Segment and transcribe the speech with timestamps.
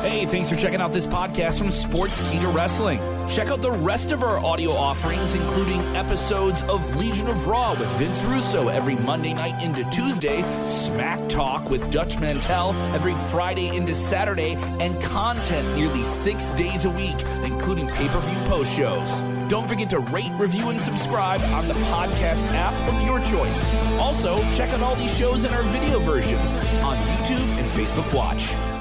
[0.00, 2.98] Hey, thanks for checking out this podcast from Sports Key to Wrestling.
[3.28, 7.88] Check out the rest of our audio offerings, including episodes of Legion of Raw with
[7.98, 13.92] Vince Russo every Monday night into Tuesday, Smack Talk with Dutch Mantell every Friday into
[13.92, 19.10] Saturday, and content nearly six days a week, including pay per view post shows.
[19.50, 23.74] Don't forget to rate, review, and subscribe on the podcast app of your choice.
[23.98, 26.52] Also, check out all these shows in our video versions
[26.84, 28.77] on YouTube and Facebook Watch.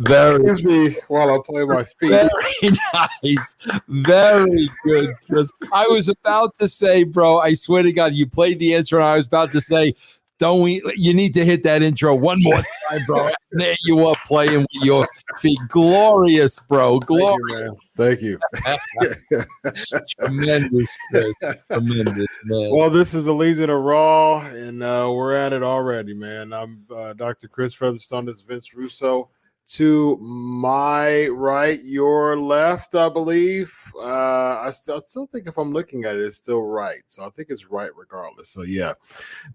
[0.00, 2.10] Very, Excuse me while I play my feet.
[2.10, 2.28] very
[2.94, 3.56] nice.
[3.88, 5.50] Very good, Chris.
[5.72, 9.06] I was about to say, bro, I swear to God, you played the intro, and
[9.08, 9.94] I was about to say,
[10.38, 10.82] don't we?
[10.96, 13.30] You need to hit that intro one more time, bro.
[13.52, 15.08] there you are playing with your
[15.38, 15.58] feet.
[15.68, 16.98] Glorious, bro.
[17.00, 17.72] Glorious.
[17.96, 18.76] Thank you, man.
[19.00, 19.42] Thank you.
[20.20, 21.32] Tremendous, Chris.
[21.70, 22.70] Tremendous, man.
[22.70, 26.52] Well, this is the Legion of Raw, and uh, we're at it already, man.
[26.52, 27.48] I'm uh, Dr.
[27.48, 28.26] Chris Featherstone.
[28.26, 29.30] This is Vince Russo.
[29.70, 33.74] To my right, your left, I believe.
[33.96, 37.02] Uh, I, st- I still think if I'm looking at it, it's still right.
[37.08, 38.50] So I think it's right regardless.
[38.50, 38.92] So yeah,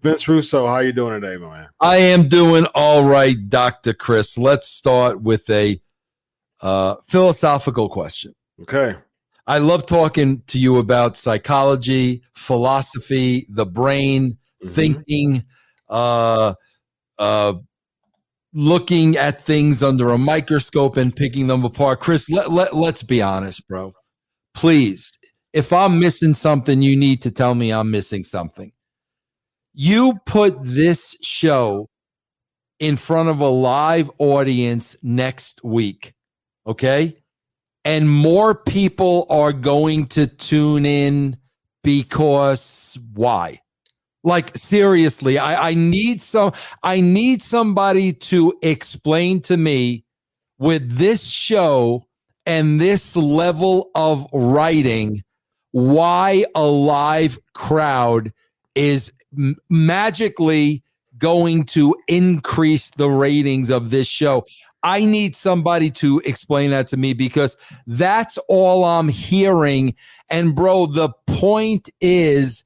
[0.02, 1.68] Vince Russo, how you doing today, my man?
[1.80, 3.94] I am doing all right, Dr.
[3.94, 4.36] Chris.
[4.36, 5.80] Let's start with a
[6.60, 8.34] uh, philosophical question.
[8.60, 8.94] Okay.
[9.46, 14.68] I love talking to you about psychology, philosophy, the brain, Mhm.
[14.68, 15.44] thinking,
[15.88, 16.54] uh,
[17.18, 17.54] uh,
[18.54, 22.00] looking at things under a microscope and picking them apart.
[22.00, 23.94] Chris, let, let, let's be honest, bro.
[24.54, 25.12] Please,
[25.52, 28.72] if I'm missing something, you need to tell me I'm missing something.
[29.74, 31.88] You put this show
[32.78, 36.14] in front of a live audience next week,
[36.66, 37.16] okay?
[37.84, 41.36] And more people are going to tune in
[41.82, 43.60] because why?
[44.24, 46.52] Like seriously, I, I need some
[46.82, 50.04] I need somebody to explain to me
[50.58, 52.04] with this show
[52.46, 55.22] and this level of writing
[55.72, 58.32] why a live crowd
[58.74, 60.82] is m- magically
[61.18, 64.44] going to increase the ratings of this show.
[64.82, 67.56] I need somebody to explain that to me because
[67.86, 69.94] that's all I'm hearing.
[70.30, 72.64] And, bro, the point is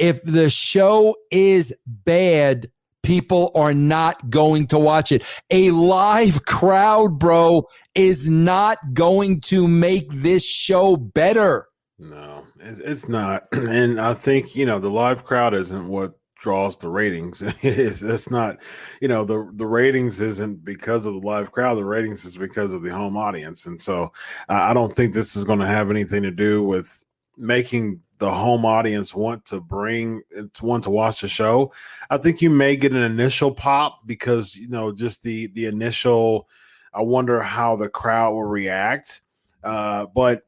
[0.00, 2.70] if the show is bad,
[3.02, 5.22] people are not going to watch it.
[5.50, 11.68] A live crowd, bro, is not going to make this show better.
[11.98, 13.46] No, it's, not.
[13.52, 17.42] And I think, you know, the live crowd isn't what draws the ratings.
[17.62, 18.56] it's, not,
[19.02, 21.74] you know, the, the ratings isn't because of the live crowd.
[21.74, 23.66] The ratings is because of the home audience.
[23.66, 24.12] And so
[24.48, 27.04] I don't think this is going to have anything to do with
[27.36, 30.22] making the home audience want to bring
[30.52, 31.72] to want to watch the show.
[32.10, 36.46] I think you may get an initial pop because, you know, just the, the initial,
[36.92, 39.22] I wonder how the crowd will react.
[39.64, 40.42] Uh, but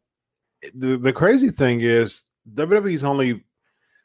[0.74, 2.24] the, the crazy thing is
[2.54, 3.42] WWE's only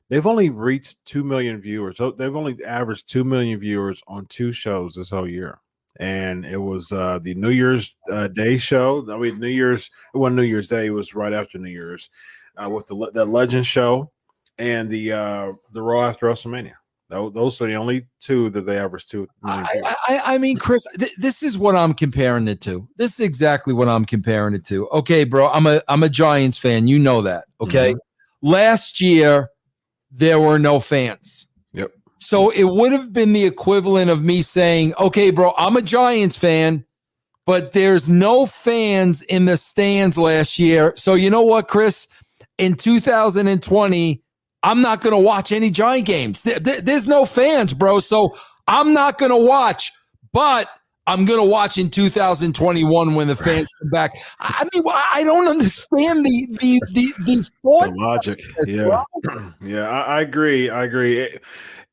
[0.09, 1.97] they've only reached 2 million viewers.
[1.97, 5.59] So they've only averaged 2 million viewers on two shows this whole year.
[5.99, 9.05] And it was uh, the New Year's uh, Day show.
[9.11, 12.09] I mean, New Year's, wasn't New Year's Day, was right after New Year's
[12.61, 14.11] uh, with the the Legend show
[14.57, 16.73] and the uh, the Raw after WrestleMania.
[17.09, 19.95] Those are the only two that they 2 million I.
[20.07, 22.85] I, I mean, Chris, th- this is what I'm comparing it to.
[22.97, 24.89] This is exactly what I'm comparing it to.
[24.89, 26.87] Okay, bro, I'm a I'm a Giants fan.
[26.87, 27.45] You know that.
[27.61, 27.95] Okay,
[28.41, 29.49] last year
[30.11, 31.47] there were no fans.
[31.71, 31.93] Yep.
[32.19, 36.37] So it would have been the equivalent of me saying, "Okay, bro, I'm a Giants
[36.37, 36.83] fan."
[37.45, 40.91] But there's no fans in the stands last year.
[40.97, 42.09] So you know what, Chris?
[42.57, 44.23] In 2020,
[44.63, 46.43] I'm not going to watch any Giant games.
[46.43, 47.99] There- there- there's no fans, bro.
[47.99, 48.35] So
[48.67, 49.91] I'm not going to watch,
[50.33, 50.67] but
[51.05, 54.17] I'm going to watch in 2021 when the fans come back.
[54.39, 58.39] I mean, I don't understand the the the the the logic.
[58.65, 59.03] Yeah,
[59.61, 60.69] yeah, I, I agree.
[60.69, 61.19] I agree.
[61.19, 61.43] It,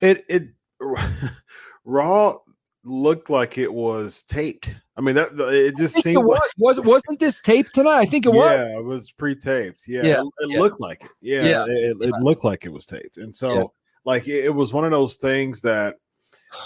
[0.01, 0.43] it, it
[1.85, 2.39] Raw.
[2.85, 4.75] Looked like it was taped.
[4.97, 6.39] I mean, that it just seemed it was.
[6.39, 7.99] like, was wasn't this taped tonight?
[8.01, 8.59] I think it was.
[8.59, 9.89] yeah, it was pre-taped.
[9.89, 10.61] Yeah, Yeah, it, it yeah.
[10.61, 11.11] looked like it.
[11.21, 13.65] Yeah, Yeah, it, it looked like it was taped, and so Yeah.
[14.05, 15.97] like it, was one of those things that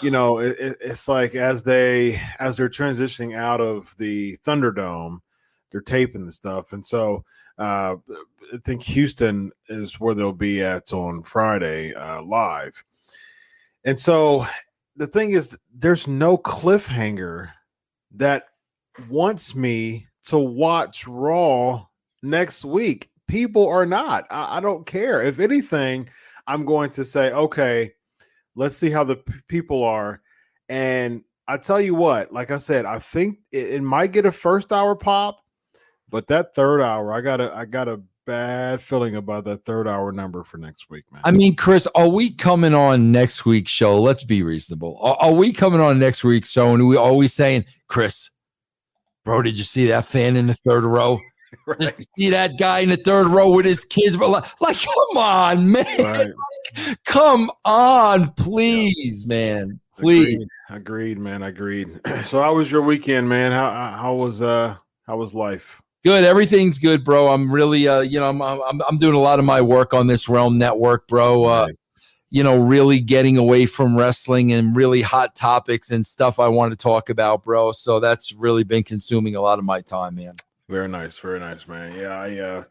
[0.02, 5.20] you know it, it- it's like as they as they're transitioning out of the Thunderdome,
[5.70, 7.24] they're taping the stuff, and so
[7.58, 7.96] uh,
[8.52, 12.84] I think Houston is where they'll be at on Friday uh, live,
[13.84, 14.46] and so
[14.98, 17.50] the thing is, there's no cliffhanger
[18.16, 18.46] that
[19.08, 21.86] wants me to watch Raw
[22.22, 23.08] next week.
[23.28, 24.26] People are not.
[24.30, 25.22] I, I don't care.
[25.22, 26.08] If anything,
[26.48, 27.92] I'm going to say, okay,
[28.56, 30.20] let's see how the p- people are.
[30.68, 34.32] And I tell you what, like I said, I think it, it might get a
[34.32, 35.38] first hour pop,
[36.08, 40.12] but that third hour, I gotta, I got a bad feeling about that third hour
[40.12, 41.22] number for next week, man.
[41.24, 43.98] I mean, Chris, are we coming on next week's show?
[43.98, 44.98] Let's be reasonable.
[45.00, 48.28] Are, are we coming on next week's show and we always saying, Chris,
[49.24, 51.18] bro, did you see that fan in the third row?
[51.66, 51.94] Right.
[52.14, 54.18] see that guy in the third row with his kids?
[54.18, 55.84] But like, like, come on, man.
[55.98, 56.28] right.
[57.06, 59.80] Come on, please, man.
[59.96, 60.34] Please.
[60.34, 60.48] Agreed.
[60.68, 61.42] Agreed, man.
[61.44, 62.00] Agreed.
[62.24, 63.52] So how was your weekend, man?
[63.52, 64.76] How how how was uh
[65.06, 65.80] how was life?
[66.04, 66.24] Good.
[66.24, 67.28] Everything's good, bro.
[67.28, 70.06] I'm really, uh, you know, I'm, I'm, I'm doing a lot of my work on
[70.06, 71.44] this Realm Network, bro.
[71.44, 71.76] Uh, Nice.
[72.30, 76.72] you know, really getting away from wrestling and really hot topics and stuff I want
[76.72, 77.72] to talk about, bro.
[77.72, 80.34] So that's really been consuming a lot of my time, man.
[80.68, 81.98] Very nice, very nice, man.
[81.98, 82.64] Yeah, I uh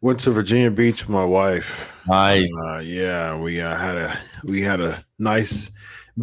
[0.00, 1.92] went to Virginia Beach with my wife.
[2.08, 2.48] Nice.
[2.66, 5.70] Uh, yeah, we uh, had a we had a nice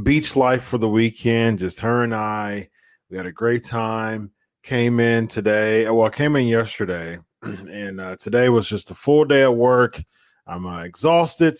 [0.04, 1.60] beach life for the weekend.
[1.60, 2.70] Just her and I.
[3.10, 4.32] We had a great time.
[4.64, 5.90] Came in today.
[5.90, 10.00] Well, I came in yesterday, and uh, today was just a full day at work.
[10.46, 11.58] I'm uh, exhausted.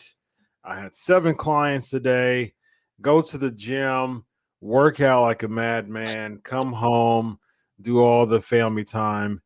[0.64, 2.54] I had seven clients today.
[3.02, 4.24] Go to the gym,
[4.62, 6.42] work out like a madman.
[6.44, 7.40] Come home,
[7.82, 9.42] do all the family time,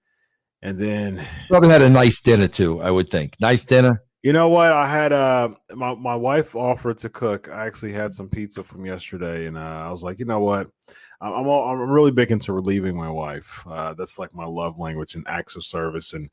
[0.62, 3.36] and then Probably had a nice dinner too, I would think.
[3.40, 4.04] Nice dinner.
[4.22, 4.74] you know what?
[4.74, 7.48] I had uh my, my wife offered to cook.
[7.50, 10.68] I actually had some pizza from yesterday, and uh, I was like, you know what?
[11.22, 13.66] I'm I'm, all, I'm really big into relieving my wife.
[13.68, 16.30] Uh, that's like my love language and acts of service, and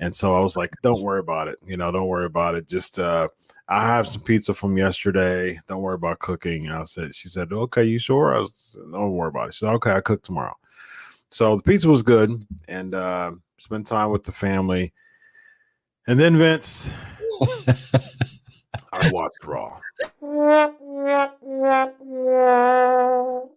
[0.00, 1.58] and so I was like, don't worry about it.
[1.64, 2.68] You know, don't worry about it.
[2.68, 3.28] Just uh,
[3.68, 5.60] I have some pizza from yesterday.
[5.66, 6.70] Don't worry about cooking.
[6.70, 8.34] I said, she said, okay, you sure?
[8.34, 9.54] I was, don't worry about it.
[9.54, 10.56] She said, okay, I cook tomorrow.
[11.28, 14.92] So the pizza was good, and uh, spent time with the family.
[16.06, 16.92] And then Vince,
[18.92, 19.80] I watched Raw.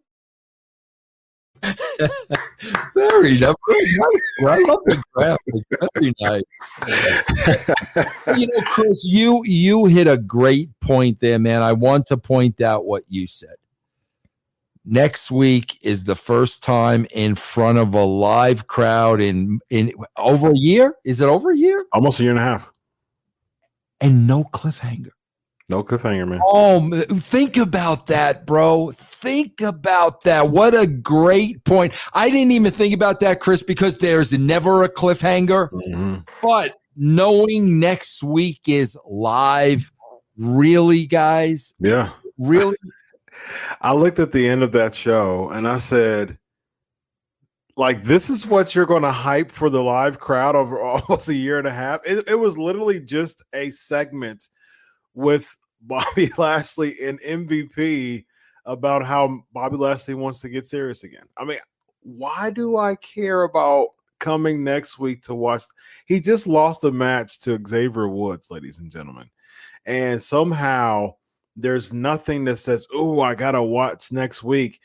[2.96, 3.56] Very nice.
[4.46, 5.64] I love the graphic.
[5.96, 6.44] Very nice.
[8.40, 11.62] you know, Chris, you you hit a great point there, man.
[11.62, 13.56] I want to point out what you said.
[14.90, 20.52] Next week is the first time in front of a live crowd in in over
[20.52, 20.96] a year.
[21.04, 21.86] Is it over a year?
[21.92, 22.72] Almost a year and a half.
[24.00, 25.12] And no cliffhanger.
[25.70, 26.40] No cliffhanger, man.
[26.46, 28.92] Oh, think about that, bro.
[28.92, 30.50] Think about that.
[30.50, 31.94] What a great point.
[32.14, 35.70] I didn't even think about that, Chris, because there's never a cliffhanger.
[35.72, 36.28] Mhm.
[36.42, 39.92] But knowing next week is live,
[40.38, 42.12] really, guys, Yeah.
[42.38, 42.78] really,
[43.82, 46.38] I looked at the end of that show and I said,
[47.76, 51.34] like, this is what you're going to hype for the live crowd over almost a
[51.36, 52.00] year and a half.
[52.06, 54.48] It, it was literally just a segment
[55.18, 58.24] with Bobby Lashley and MVP
[58.66, 61.26] about how Bobby Lashley wants to get serious again.
[61.38, 61.58] I mean,
[62.04, 63.88] why do I care about
[64.20, 65.64] coming next week to watch?
[66.06, 69.30] He just lost a match to Xavier Woods, ladies and gentlemen.
[69.88, 71.16] And somehow
[71.56, 74.80] there's nothing that says, "Oh, I gotta watch next week."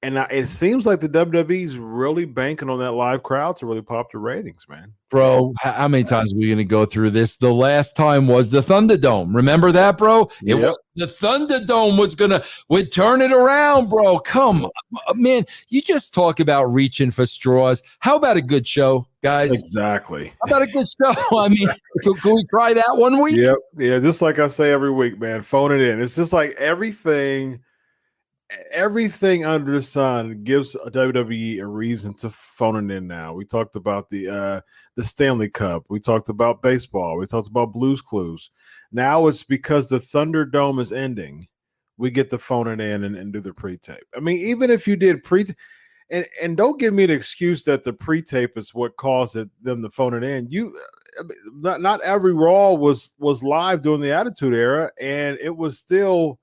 [0.00, 3.82] And I, it seems like the WWE's really banking on that live crowd to really
[3.82, 4.92] pop the ratings, man.
[5.10, 5.52] bro.
[5.60, 7.36] How many times are we going to go through this?
[7.36, 9.34] The last time was the Thunderdome.
[9.34, 10.28] Remember that, bro?
[10.44, 10.60] It Yep.
[10.60, 14.20] was, the Thunderdome was going to would turn it around, bro.
[14.20, 14.70] Come on,
[15.08, 15.44] uh, man.
[15.68, 17.82] You just talk about reaching for straws.
[17.98, 19.52] How about a good show, guys?
[19.52, 20.32] Exactly.
[20.46, 21.12] How about a good show?
[21.38, 21.68] I mean,
[22.04, 23.36] can, can we try that one week?
[23.36, 23.56] Yep.
[23.78, 23.98] Yeah.
[23.98, 25.42] Just like I say every week, man.
[25.42, 26.00] Phone it in.
[26.00, 27.60] It's just like everything,
[28.72, 33.06] everything under the sun gives WWE a reason to phone it in.
[33.06, 34.60] Now we talked about the uh
[34.96, 35.84] the Stanley Cup.
[35.88, 37.18] We talked about baseball.
[37.18, 38.50] We talked about Blues Clues.
[38.90, 41.46] Now it's because the Thunderdome is ending.
[41.98, 44.04] We get to phone it in and, and do the pre-tape.
[44.16, 45.46] I mean, even if you did pre
[46.10, 49.82] and and don't give me an excuse that the pre-tape is what caused it, them
[49.82, 50.48] to phone it in.
[50.50, 50.74] You
[51.52, 56.38] not not every Raw was was live during the Attitude Era, and it was still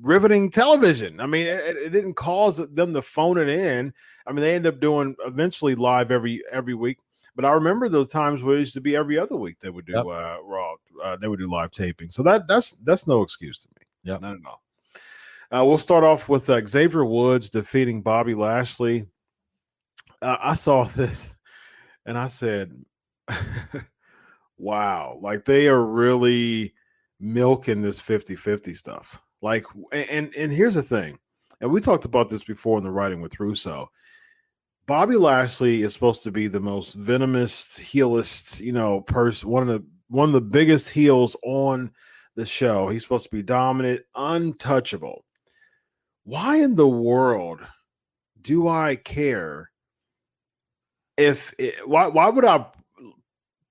[0.00, 1.20] riveting television.
[1.20, 3.92] I mean, it, it, didn't cause them to phone it in.
[4.26, 6.98] I mean, they end up doing eventually live every every week.
[7.34, 9.86] But I remember those times where it used to be every other week they would
[9.86, 10.06] do yep.
[10.06, 10.74] uh, raw.
[11.02, 12.10] Uh, they would do live taping.
[12.10, 13.86] So that that's that's no excuse to me.
[14.04, 14.62] Yeah, not at all.
[15.50, 19.06] Uh, we'll start off with uh, Xavier Woods defeating Bobby Lashley.
[20.20, 21.34] Uh, I saw this
[22.06, 22.72] and I said,
[24.58, 26.74] wow, like they are really
[27.20, 29.22] milking this 50 50 stuff.
[29.42, 31.18] Like, and, and here's the thing,
[31.60, 33.90] and we talked about this before in the writing with Russo.
[34.86, 39.68] Bobby Lashley is supposed to be the most venomous heelist, you know, person, one of
[39.68, 41.90] the one of the biggest heels on
[42.36, 42.88] the show.
[42.88, 45.24] He's supposed to be dominant, untouchable.
[46.24, 47.60] Why in the world
[48.40, 49.70] do I care
[51.16, 52.66] if it, why why would I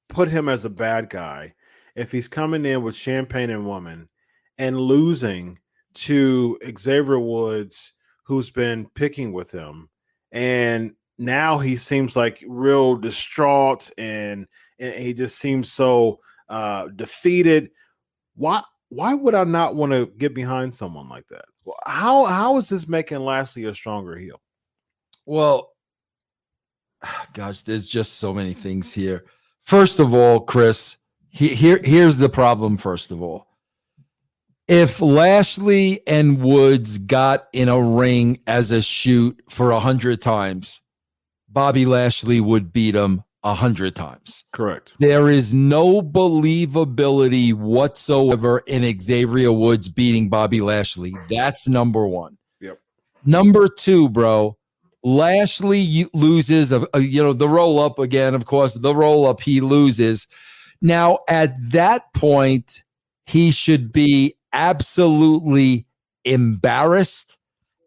[0.10, 1.54] put him as a bad guy
[1.96, 4.10] if he's coming in with champagne and woman
[4.58, 5.58] and losing
[5.94, 7.94] to Xavier Woods,
[8.24, 9.90] who's been picking with him,
[10.32, 14.48] and now he seems like real distraught and,
[14.80, 16.20] and he just seems so
[16.50, 17.70] uh, defeated.
[18.36, 21.46] Why why would I not want to get behind someone like that?
[21.86, 24.42] How how is this making Lashley a stronger heel?
[25.26, 25.70] Well,
[27.34, 29.26] gosh, there's just so many things here.
[29.62, 30.98] First of all, Chris,
[31.30, 32.78] he, here here's the problem.
[32.78, 33.48] First of all,
[34.72, 40.80] if Lashley and Woods got in a ring as a shoot for a hundred times,
[41.50, 44.46] Bobby Lashley would beat him a hundred times.
[44.54, 44.94] Correct.
[44.98, 51.14] There is no believability whatsoever in Xavier Woods beating Bobby Lashley.
[51.30, 52.38] That's number one.
[52.62, 52.80] Yep.
[53.26, 54.58] Number two, bro.
[55.04, 59.60] Lashley loses, a, you know, the roll up again, of course, the roll up, he
[59.60, 60.28] loses.
[60.82, 62.84] Now, at that point,
[63.26, 65.86] he should be absolutely
[66.26, 67.38] embarrassed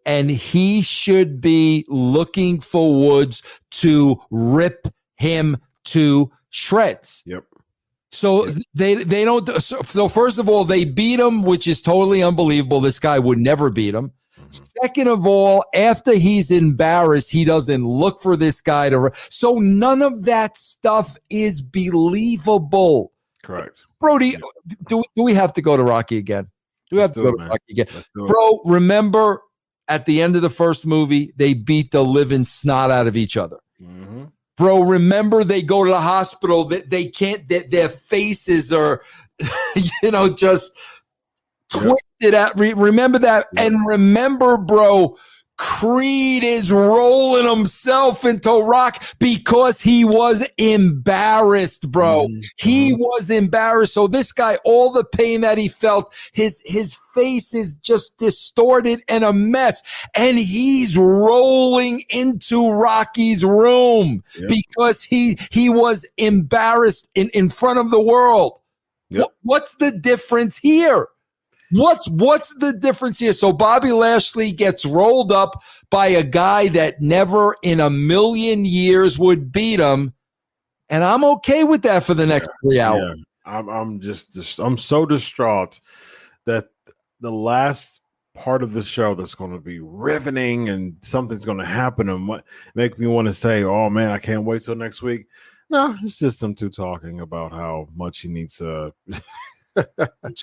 [0.06, 7.22] and he should be looking for Woods to rip him to shreds.
[7.26, 7.44] Yep.
[8.12, 8.56] So yep.
[8.74, 9.48] they they don't.
[9.60, 12.80] So, so, first of all, they beat him, which is totally unbelievable.
[12.80, 14.12] This guy would never beat him.
[14.38, 14.64] Mm-hmm.
[14.82, 19.10] Second of all, after he's embarrassed, he doesn't look for this guy to.
[19.30, 23.12] So none of that stuff is believable.
[23.42, 23.84] Correct.
[24.00, 24.38] Brody, yeah.
[24.86, 26.48] do, do we have to go to Rocky again?
[26.94, 27.86] Do we Let's have to go it, to Rocky again?
[28.14, 29.40] Bro, remember
[29.88, 33.36] at the end of the first movie, they beat the living snot out of each
[33.36, 33.58] other.
[33.80, 34.24] Mm-hmm.
[34.56, 39.02] Bro, remember they go to the hospital that they can't, that their faces are,
[40.02, 40.72] you know, just
[41.70, 42.58] twisted out.
[42.58, 45.16] Re- remember that, and remember, bro.
[45.64, 52.26] Creed is rolling himself into rock because he was embarrassed, bro.
[52.26, 52.40] Mm-hmm.
[52.58, 53.94] He was embarrassed.
[53.94, 59.02] So this guy, all the pain that he felt, his his face is just distorted
[59.08, 59.82] and a mess,
[60.14, 64.50] and he's rolling into Rocky's room yep.
[64.50, 68.60] because he he was embarrassed in in front of the world.
[69.08, 69.20] Yep.
[69.20, 71.08] What, what's the difference here?
[71.74, 73.32] What's what's the difference here?
[73.32, 79.18] So Bobby Lashley gets rolled up by a guy that never in a million years
[79.18, 80.12] would beat him,
[80.88, 83.16] and I'm okay with that for the next yeah, three hours.
[83.18, 83.24] Yeah.
[83.44, 85.80] I'm I'm just, I'm so distraught
[86.46, 86.68] that
[87.18, 88.00] the last
[88.34, 92.40] part of the show that's going to be riveting and something's going to happen and
[92.76, 95.26] make me want to say, "Oh man, I can't wait till next week."
[95.70, 98.94] No, it's just them two talking about how much he needs to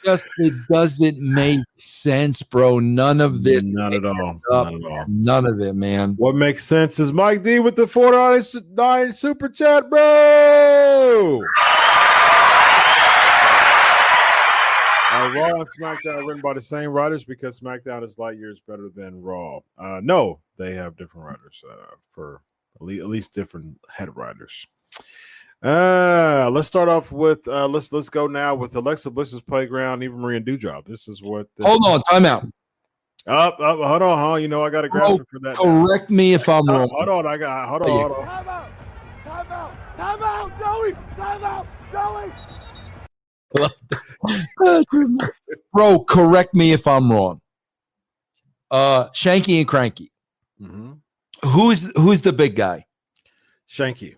[0.04, 2.80] just it doesn't make sense, bro.
[2.80, 3.64] None of this.
[3.64, 4.40] Not at all.
[4.50, 5.06] Not at all.
[5.08, 6.16] None of it, man.
[6.18, 11.42] What makes sense is Mike D with the four nine super chat, bro.
[15.14, 18.62] Uh, Raw and SmackDown are written by the same writers because SmackDown is light years
[18.66, 19.60] better than Raw.
[19.78, 22.42] Uh, no, they have different writers uh, for
[22.80, 24.66] at least different head writers.
[25.64, 30.16] Uh, let's start off with uh, let's let's go now with Alexa Bliss's playground, Eva
[30.16, 30.88] Marie and Doudrop.
[30.88, 31.48] This is what.
[31.56, 32.48] The, hold on, time out.
[33.28, 34.38] Up, up, hold on, huh?
[34.38, 35.58] You know I got a graphic oh, for that.
[35.58, 36.16] Correct now.
[36.16, 36.90] me if I'm wrong.
[36.90, 37.70] Hold on, I got.
[37.70, 38.26] Hold on, hold on.
[38.26, 38.72] Time out,
[39.24, 42.32] time out, time out, Joey, time out, Joey.
[45.74, 47.42] Bro, correct me if I'm wrong.
[48.72, 50.12] Uh, Shanky and Cranky.
[50.60, 50.94] Mm-hmm.
[51.50, 52.86] Who's who's the big guy?
[53.70, 54.16] Shanky.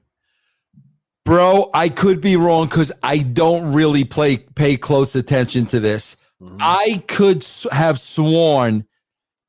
[1.25, 6.17] Bro, I could be wrong because I don't really play pay close attention to this.
[6.41, 6.57] Mm-hmm.
[6.59, 8.85] I could have sworn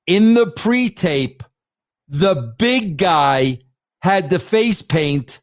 [0.07, 1.43] in the pre-tape
[2.09, 3.59] the big guy
[4.03, 5.41] had the face paint,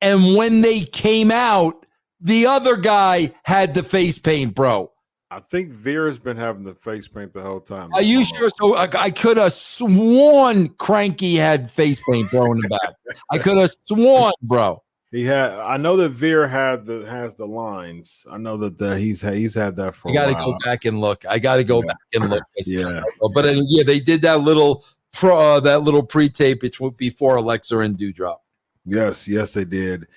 [0.00, 1.86] and when they came out,
[2.20, 4.92] the other guy had the face paint, bro.
[5.30, 7.90] I think Veer's been having the face paint the whole time.
[7.94, 8.50] Are you sure?
[8.60, 13.16] So I, I could have sworn Cranky had face paint, bro, in the back.
[13.30, 14.82] I could have sworn, bro.
[15.12, 15.52] He had.
[15.52, 18.24] I know that Veer had the has the lines.
[18.30, 20.10] I know that the, he's he's had that for.
[20.10, 21.24] I got to go back and look.
[21.28, 21.86] I got to go Yeah.
[21.88, 22.42] back and look.
[22.66, 23.02] Yeah.
[23.34, 27.78] but uh, yeah, they did that little pro uh, that little pre-tape between before Alexa
[27.78, 28.38] and Doudrop.
[28.86, 30.08] Yes, yes, they did.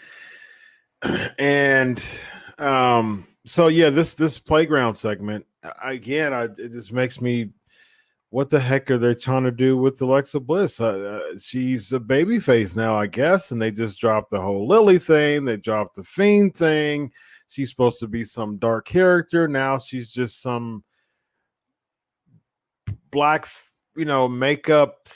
[1.39, 2.01] And
[2.57, 5.45] um, so yeah, this this playground segment
[5.83, 7.49] again, I, it just makes me.
[8.35, 10.81] What the heck are they trying to do with Alexa Bliss?
[10.81, 14.67] Uh, uh, she's a baby face now, I guess, and they just dropped the whole
[14.67, 15.45] Lily thing.
[15.45, 17.13] They dropped the Fiend thing.
[17.47, 19.47] She's supposed to be some dark character.
[19.47, 20.83] Now she's just some
[23.09, 23.47] black,
[23.95, 25.07] you know, makeup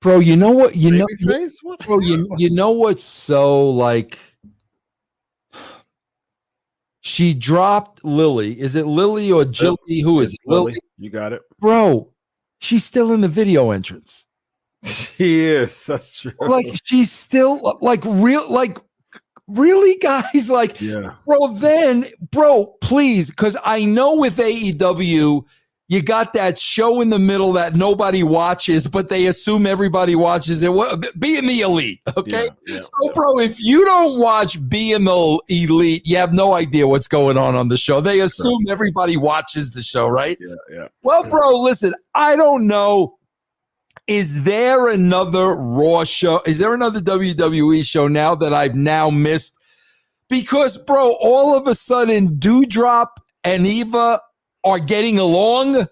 [0.00, 0.76] Bro, you know what?
[0.76, 1.58] You know, face.
[1.60, 1.80] What?
[1.80, 4.16] bro, you you know what's so like.
[7.06, 8.60] She dropped Lily.
[8.60, 10.00] Is it Lily or Jilly?
[10.02, 10.40] Who is it?
[10.44, 10.74] Lily?
[10.98, 11.40] You got it.
[11.60, 12.12] Bro,
[12.58, 14.24] she's still in the video entrance.
[14.84, 15.86] She is.
[15.86, 16.32] That's true.
[16.40, 18.78] Like she's still like real like
[19.46, 21.14] really guys like yeah.
[21.24, 25.44] bro then bro please because i know with aew
[25.88, 30.62] you got that show in the middle that nobody watches but they assume everybody watches
[30.62, 35.04] it Well, Being the Elite okay Yeah, yeah, so bro if you don't watch Being
[35.04, 39.16] the Elite you have no idea what's going on on the show they assume everybody
[39.16, 40.88] watches the show right Yeah, yeah.
[41.02, 43.18] well, bro, listen, I don't know.
[44.06, 46.40] Is there another Raw show?
[46.46, 49.54] Is there another WWE show now that I've now missed?
[50.28, 53.08] Because, bro, all of a sudden, Doudrop
[53.42, 54.20] and Eva
[54.66, 55.86] are getting along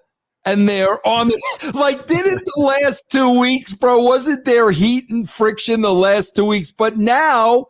[0.44, 4.00] and they're on the, like, didn't the last two weeks, bro?
[4.00, 6.70] Wasn't there heat and friction the last two weeks?
[6.70, 7.66] But now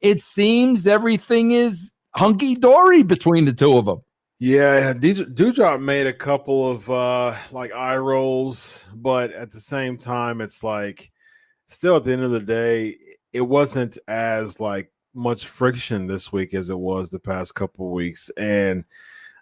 [0.00, 4.00] it seems everything is hunky dory between the two of them.
[4.40, 9.96] Yeah, Dew- Doudrop made a couple of uh like eye rolls, but at the same
[9.96, 11.10] time, it's like
[11.66, 12.96] still at the end of the day,
[13.32, 18.30] it wasn't as like much friction this week as it was the past couple weeks.
[18.36, 18.84] And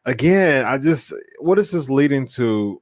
[0.06, 2.80] again, I just what is this leading to?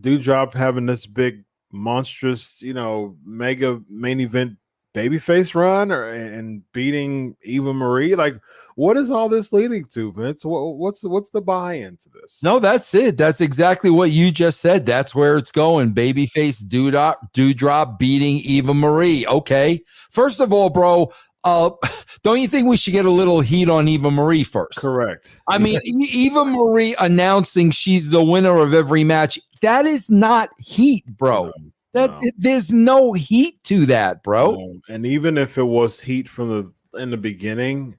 [0.00, 4.56] Doudrop having this big monstrous, you know, mega main event
[4.94, 8.34] babyface run or and beating Eva Marie like
[8.74, 12.58] what is all this leading to Vince what, what's what's the buy-in to this No,
[12.58, 13.16] that's it.
[13.16, 14.84] That's exactly what you just said.
[14.84, 15.94] That's where it's going.
[15.94, 19.26] Babyface Doudrop, Doudrop beating Eva Marie.
[19.26, 19.82] Okay.
[20.10, 21.10] First of all, bro,
[21.44, 21.70] uh,
[22.22, 24.78] don't you think we should get a little heat on Eva Marie first?
[24.78, 29.38] correct I mean, Eva Marie announcing she's the winner of every match.
[29.60, 31.44] That is not heat, bro.
[31.46, 31.52] No,
[31.92, 34.52] That no, there's no heat to that, bro.
[34.54, 34.80] no.
[34.88, 37.96] and even if it was heat from the in the beginning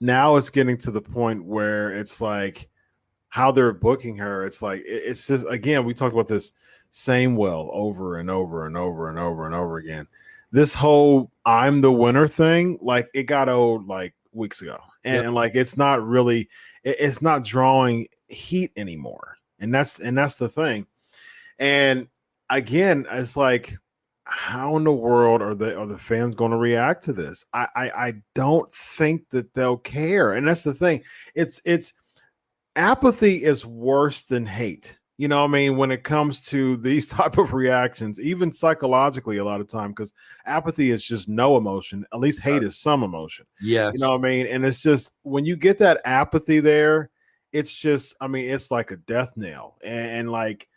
[0.00, 2.68] now it's getting to the point where it's like
[3.28, 6.52] how they're booking her it's like it's just again we talked about this
[6.90, 10.06] same well over and over and over and over and over again
[10.52, 14.78] this whole i'm the winner thing like it got old like weeks ago.
[15.04, 15.24] And, Yep.
[15.24, 16.48] and like it's not really
[16.84, 19.36] it- it's not drawing heat anymore.
[19.58, 20.86] And that's and that's the thing.
[21.58, 22.06] And
[22.48, 23.76] again it's like
[24.24, 27.44] how in the world are the are the fans going to react to this?
[27.52, 30.34] I, I i don't think that they'll care.
[30.34, 31.02] And that's the thing.
[31.34, 31.92] It's it's
[32.76, 37.06] apathy is worse than hate you know what i mean when it comes to these
[37.18, 40.12] type of reactions even psychologically a lot of time because
[40.46, 43.94] apathy is just no emotion at least hate is some emotion Yes.
[43.94, 44.46] you know what I mean?
[44.46, 47.10] And it's just when you get that apathy there,
[47.52, 49.76] it's just, I mean, it's like a death nail.
[49.82, 50.68] And, and like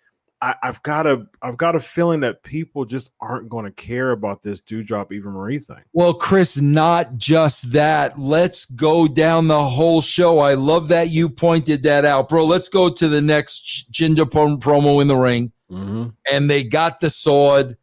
[0.44, 4.12] I, I've got a I've got a feeling that people just aren't going to care
[4.12, 5.82] about this Doudrop Eva Marie thing.
[5.94, 8.20] Well, Chris, not just that.
[8.20, 10.40] Let's go down the whole show.
[10.40, 12.46] I love that you pointed that out, bro.
[12.46, 15.54] Let's go to the next Jinder pro- promo in the ring.
[15.72, 16.10] Mm-hmm.
[16.30, 17.78] And they got the sword,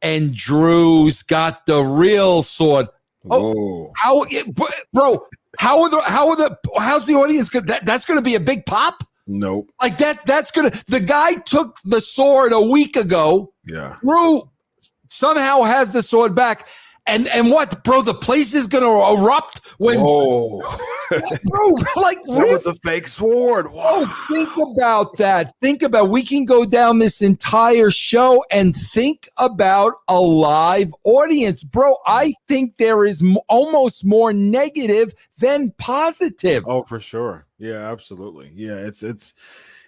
[0.00, 2.86] and Drew's got the real sword.
[3.28, 3.52] Oh.
[3.52, 3.92] Whoa.
[3.96, 4.24] How,
[4.92, 5.26] bro?
[5.58, 7.48] How are the how are the how's the audience?
[7.48, 7.66] Good.
[7.66, 9.02] That that's going to be a big pop.
[9.26, 9.70] Nope.
[9.80, 10.24] Like that.
[10.26, 10.70] That's gonna.
[10.88, 13.52] The guy took the sword a week ago.
[13.66, 13.96] Yeah.
[14.04, 14.48] Drew
[15.10, 16.68] somehow has the sword back.
[17.08, 18.02] And and what, bro?
[18.02, 20.60] The place is gonna erupt when, Whoa.
[21.10, 21.70] bro.
[21.94, 22.52] Like, that really?
[22.52, 23.68] was a fake sword.
[23.70, 23.80] Whoa.
[24.04, 25.54] Oh, think about that.
[25.62, 31.62] Think about we can go down this entire show and think about a live audience,
[31.62, 31.94] bro.
[32.06, 36.64] I think there is m- almost more negative than positive.
[36.66, 37.45] Oh, for sure.
[37.58, 38.52] Yeah, absolutely.
[38.54, 39.34] Yeah, it's it's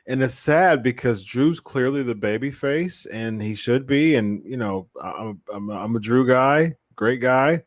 [0.06, 4.14] and it's sad because Drew's clearly the baby face, and he should be.
[4.16, 7.62] And you know, I'm I'm I'm a Drew guy, great guy,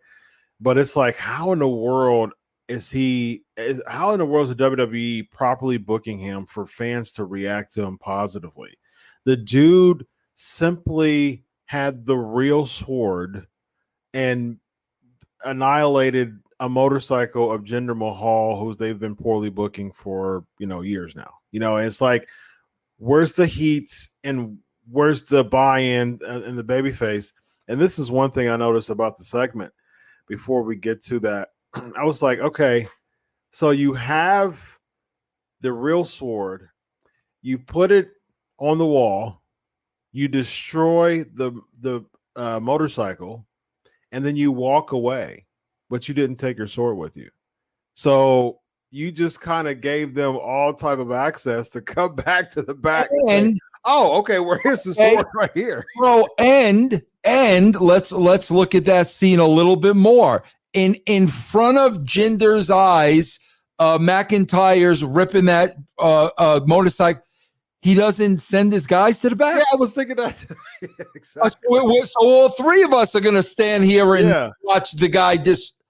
[0.59, 2.33] but it's like, how in the world
[2.67, 7.11] is he is how in the world is the WWE properly booking him for fans
[7.13, 8.71] to react to him positively?
[9.25, 13.47] The dude simply had the real sword
[14.13, 14.57] and
[15.45, 21.15] annihilated a motorcycle of Jinder Mahal, who's they've been poorly booking for you know years
[21.15, 21.33] now.
[21.51, 22.29] You know, it's like,
[22.97, 23.91] where's the heat
[24.23, 27.33] and where's the buy-in uh, in the babyface?
[27.67, 29.73] And this is one thing I noticed about the segment.
[30.27, 32.87] Before we get to that, I was like, okay,
[33.51, 34.63] so you have
[35.61, 36.69] the real sword,
[37.41, 38.09] you put it
[38.59, 39.41] on the wall,
[40.11, 43.47] you destroy the the uh, motorcycle,
[44.11, 45.47] and then you walk away
[45.91, 47.29] but you didn't take your sword with you.
[47.93, 52.63] So you just kind of gave them all type of access to come back to
[52.63, 55.85] the back and, and say, oh, okay, where's the sword right here?
[55.99, 60.43] Bro, and and let's let's look at that scene a little bit more.
[60.73, 63.37] In in front of Jinder's eyes,
[63.77, 67.21] uh McIntyre's ripping that uh, uh motorcycle.
[67.81, 69.57] He doesn't send his guys to the back.
[69.57, 70.45] Yeah, I was thinking that.
[71.15, 71.59] exactly.
[72.03, 74.51] So all three of us are going to stand here and yeah.
[74.61, 75.80] watch the guy just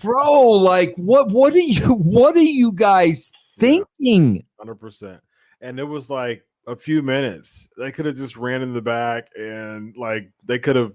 [0.00, 4.44] bro like what what are you what are you guys thinking?
[4.60, 5.20] 100%
[5.60, 7.68] and it was like a few minutes.
[7.76, 10.92] They could have just ran in the back and like they could have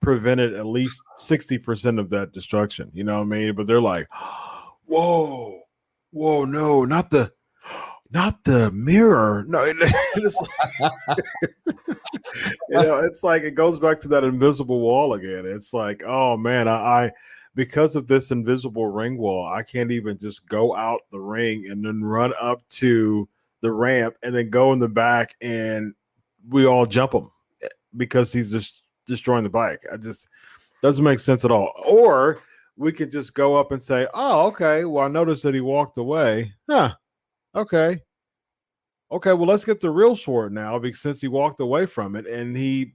[0.00, 3.54] prevented at least 60% of that destruction you know what i mean?
[3.54, 4.08] But they're like
[4.86, 5.60] whoa
[6.10, 7.32] whoa no not the
[8.10, 9.44] not the mirror.
[9.48, 9.64] No
[10.16, 10.36] it's
[10.78, 10.92] like,
[12.68, 15.46] you know it's like it goes back to that invisible wall again.
[15.46, 17.12] It's like oh man i, I
[17.54, 21.84] because of this invisible ring wall, I can't even just go out the ring and
[21.84, 23.28] then run up to
[23.60, 25.94] the ramp and then go in the back and
[26.48, 27.30] we all jump him
[27.62, 29.82] eh, because he's just destroying the bike.
[29.92, 30.28] I just
[30.82, 31.72] doesn't make sense at all.
[31.86, 32.38] Or
[32.76, 34.84] we could just go up and say, "Oh, okay.
[34.84, 36.52] Well, I noticed that he walked away.
[36.68, 36.94] Huh?
[37.54, 38.00] Okay.
[39.10, 39.32] Okay.
[39.32, 42.56] Well, let's get the real sword now because since he walked away from it, and
[42.56, 42.94] he,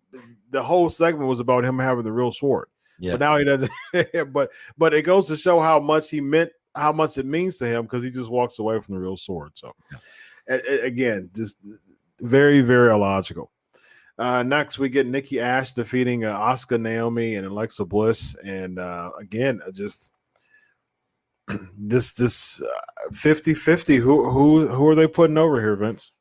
[0.50, 2.68] the whole segment was about him having the real sword.
[3.00, 3.14] Yeah.
[3.14, 4.34] But now he doesn't.
[4.34, 7.68] but but it goes to show how much he meant, how much it means to
[7.68, 9.52] him because he just walks away from the real sword.
[9.56, 10.58] So yeah.
[10.70, 11.58] a- again, just
[12.20, 13.52] very very illogical.
[14.20, 19.12] Uh, next, we get Nikki Ash defeating uh, Asuka, Naomi, and Alexa Bliss, and uh,
[19.20, 20.12] again, uh, just
[21.78, 22.64] this this
[23.12, 24.00] 50-50.
[24.00, 26.12] Uh, who who who are they putting over here, Vince?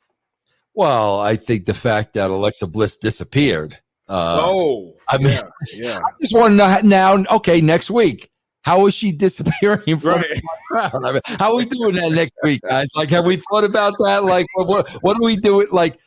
[0.75, 5.43] Well, I think the fact that Alexa Bliss disappeared uh, oh, I mean, yeah,
[5.75, 5.99] yeah.
[5.99, 7.37] I just want to know now.
[7.37, 8.31] Okay, next week,
[8.63, 10.27] how is she disappearing from right.
[10.29, 11.05] the crowd?
[11.05, 12.89] I mean, how are we doing that next week, guys?
[12.95, 14.25] Like, have we thought about that?
[14.25, 15.61] Like, what what, what do we do?
[15.61, 15.99] It like,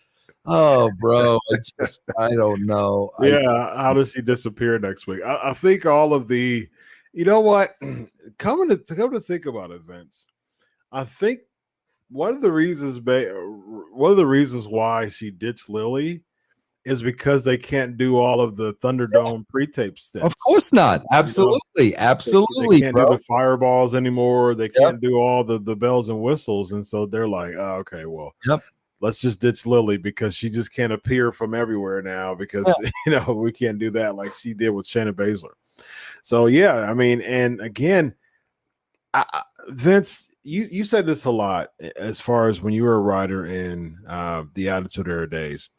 [0.45, 3.12] oh, bro, I just I don't know.
[3.21, 5.21] Yeah, I, how does she disappear next week?
[5.25, 6.67] I, I, think all of the,
[7.12, 7.75] you know what,
[8.38, 10.27] coming to come to think about events,
[10.91, 11.41] I think
[12.09, 16.23] one of the reasons, one of the reasons why she ditched Lily
[16.85, 20.25] is because they can't do all of the Thunderdome pre-tape steps.
[20.25, 21.03] Of course not.
[21.11, 22.67] Absolutely, you know, absolutely.
[22.67, 23.09] They, they can't bro.
[23.11, 24.55] do the fireballs anymore.
[24.55, 25.01] They can't yep.
[25.01, 28.61] do all the the bells and whistles, and so they're like, oh, okay, well, yep.
[29.01, 32.67] Let's just ditch Lily because she just can't appear from everywhere now because
[33.05, 35.53] you know we can't do that like she did with Shayna Baszler.
[36.21, 38.13] So yeah, I mean, and again,
[39.13, 43.01] I, Vince, you you said this a lot as far as when you were a
[43.01, 45.69] writer in uh, the Attitude Era days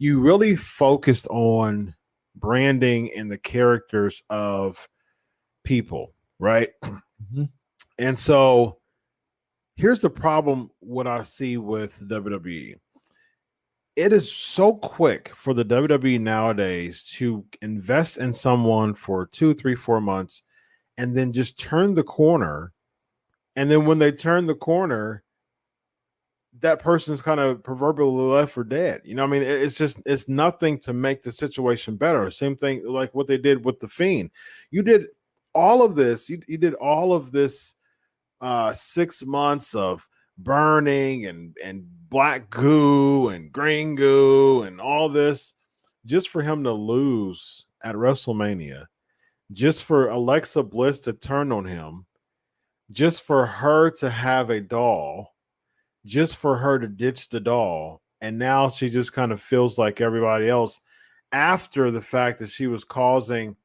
[0.00, 1.94] you really focused on
[2.34, 4.88] branding and the characters of
[5.62, 6.70] people, right?
[6.82, 7.44] Mm-hmm.
[7.98, 8.78] And so
[9.76, 12.76] here's the problem what I see with WWE.
[13.94, 19.74] It is so quick for the WWE nowadays to invest in someone for two, three,
[19.74, 20.42] four months
[20.96, 22.72] and then just turn the corner.
[23.54, 25.24] And then when they turn the corner,
[26.60, 29.02] that person's kind of proverbially left for dead.
[29.04, 32.30] You know, I mean, it's just it's nothing to make the situation better.
[32.30, 34.30] Same thing like what they did with the fiend.
[34.70, 35.06] You did
[35.54, 36.28] all of this.
[36.28, 37.74] You, you did all of this
[38.40, 40.06] uh six months of
[40.38, 45.54] burning and and black goo and green goo and all this
[46.06, 48.86] just for him to lose at WrestleMania,
[49.52, 52.06] just for Alexa Bliss to turn on him,
[52.90, 55.29] just for her to have a doll
[56.04, 58.00] just for her to ditch the doll.
[58.20, 60.80] And now she just kind of feels like everybody else
[61.32, 63.56] after the fact that she was causing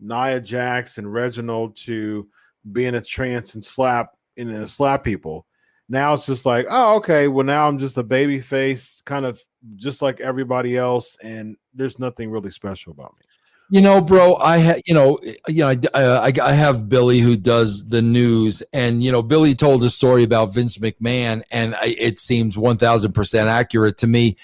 [0.00, 2.28] Nia Jax and Reginald to
[2.72, 5.46] be in a trance and slap and slap people.
[5.88, 7.28] Now it's just like, oh, okay.
[7.28, 9.42] Well, now I'm just a baby face, kind of
[9.76, 13.26] just like everybody else, and there's nothing really special about me.
[13.72, 17.20] You know, bro, I ha- you know, you know, I, uh, I, I have Billy
[17.20, 21.74] who does the news, and you know, Billy told a story about Vince McMahon, and
[21.76, 24.36] I, it seems one thousand percent accurate to me.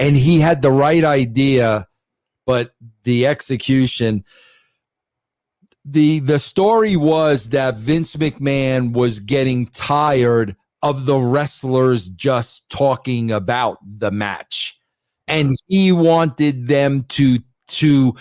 [0.00, 1.86] And he had the right idea,
[2.44, 4.24] but the execution.
[5.84, 13.30] the The story was that Vince McMahon was getting tired of the wrestlers just talking
[13.30, 14.76] about the match,
[15.28, 18.14] and he wanted them to to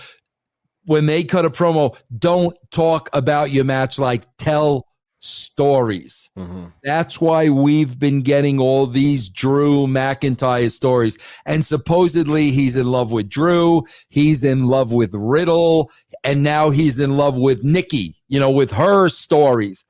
[0.86, 4.88] when they cut a promo, don't talk about your match like tell
[5.20, 6.30] stories.
[6.38, 6.66] Mm-hmm.
[6.84, 11.18] That's why we've been getting all these Drew McIntyre stories.
[11.46, 15.92] And supposedly he's in love with Drew, he's in love with Riddle,
[16.24, 19.86] and now he's in love with Nikki, you know, with her stories.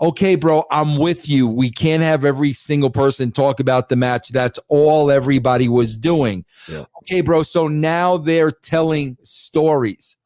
[0.00, 1.46] Okay, bro, I'm with you.
[1.46, 4.30] We can't have every single person talk about the match.
[4.30, 6.44] That's all everybody was doing.
[6.68, 6.86] Yeah.
[7.02, 7.42] Okay, bro.
[7.42, 10.16] So now they're telling stories.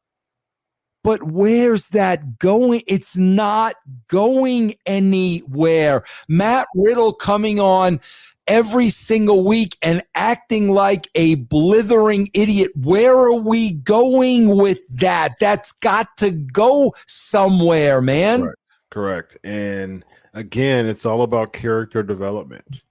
[1.03, 2.83] But where's that going?
[2.85, 3.75] It's not
[4.07, 6.03] going anywhere.
[6.27, 7.99] Matt Riddle coming on
[8.45, 12.71] every single week and acting like a blithering idiot.
[12.75, 15.35] Where are we going with that?
[15.39, 18.43] That's got to go somewhere, man.
[18.43, 18.55] Right.
[18.91, 19.37] Correct.
[19.43, 22.83] And again, it's all about character development.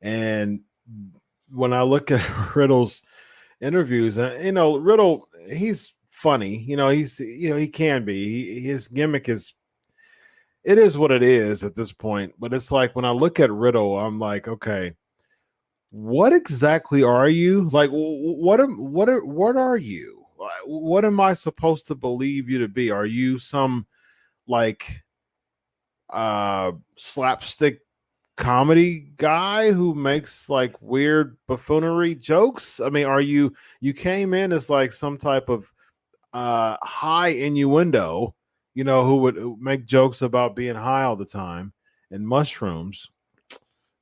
[0.00, 0.60] And
[1.52, 3.02] when I look at Riddle's
[3.60, 6.58] interviews, uh, you know, Riddle, he's funny.
[6.58, 8.54] You know, he's you know, he can be.
[8.54, 9.54] He, his gimmick is
[10.64, 12.32] it is what it is at this point.
[12.38, 14.94] But it's like when I look at Riddle, I'm like, okay,
[15.90, 17.68] what exactly are you?
[17.68, 20.24] Like what am what are what are you?
[20.66, 22.90] What am I supposed to believe you to be?
[22.90, 23.86] Are you some
[24.48, 25.02] like
[26.10, 27.80] uh slapstick
[28.36, 32.80] comedy guy who makes like weird buffoonery jokes?
[32.80, 35.72] I mean are you you came in as like some type of
[36.32, 38.34] uh high innuendo
[38.74, 41.72] you know who would make jokes about being high all the time
[42.10, 43.08] and mushrooms.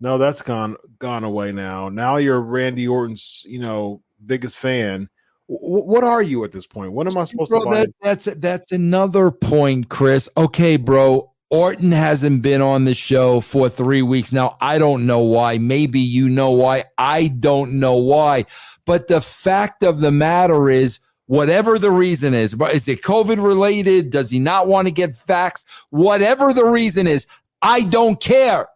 [0.01, 1.88] No that's gone gone away now.
[1.88, 5.09] Now you're randy orton's you know biggest fan.
[5.49, 6.92] W- what are you at this point?
[6.92, 7.75] What am i supposed bro, to buy?
[7.81, 10.29] that, that's that's another point chris.
[10.37, 14.56] Okay bro Orton hasn't been on the show for three weeks now.
[14.62, 15.58] I don't know why.
[15.58, 16.84] Maybe you know why.
[16.96, 18.46] I don't know why.
[18.86, 24.08] But the fact of the matter is, whatever the reason is, is it COVID related?
[24.08, 25.66] Does he not want to get facts?
[25.90, 27.26] Whatever the reason is,
[27.60, 28.68] I don't care.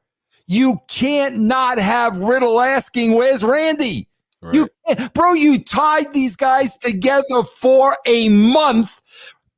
[0.46, 4.06] You can't not have Riddle asking, Where's Randy?
[4.42, 4.54] Right.
[4.54, 4.68] You,
[5.14, 9.00] bro, you tied these guys together for a month.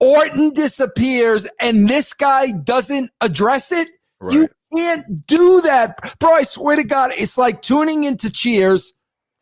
[0.00, 3.88] Orton disappears and this guy doesn't address it.
[4.20, 4.34] right.
[4.34, 6.18] You can't do that.
[6.18, 8.92] Bro, I swear to God, it's like tuning into Cheers,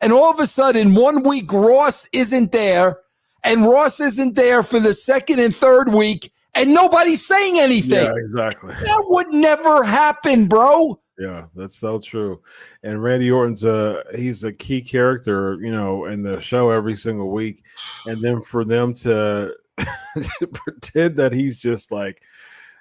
[0.01, 2.99] and all of a sudden, one week Ross isn't there,
[3.43, 8.05] and Ross isn't there for the second and third week, and nobody's saying anything.
[8.05, 10.99] yeah exactly That would never happen, bro.
[11.19, 12.41] Yeah, that's so true.
[12.83, 17.31] And Randy Orton's a he's a key character, you know, in the show every single
[17.31, 17.63] week.
[18.05, 19.55] And then for them to, to
[20.53, 22.21] pretend that he's just like,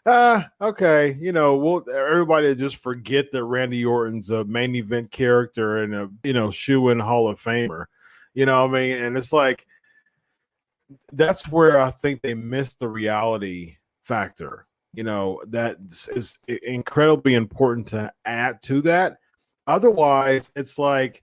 [0.07, 5.83] ah, okay, you know, we'll everybody just forget that Randy Orton's a main event character
[5.83, 7.87] and a you know shoe in Hall of Famer.
[8.35, 8.99] You know what I mean?
[9.03, 9.67] And it's like
[11.13, 15.77] that's where I think they missed the reality factor you know that
[16.15, 19.19] is incredibly important to add to that
[19.67, 21.23] otherwise it's like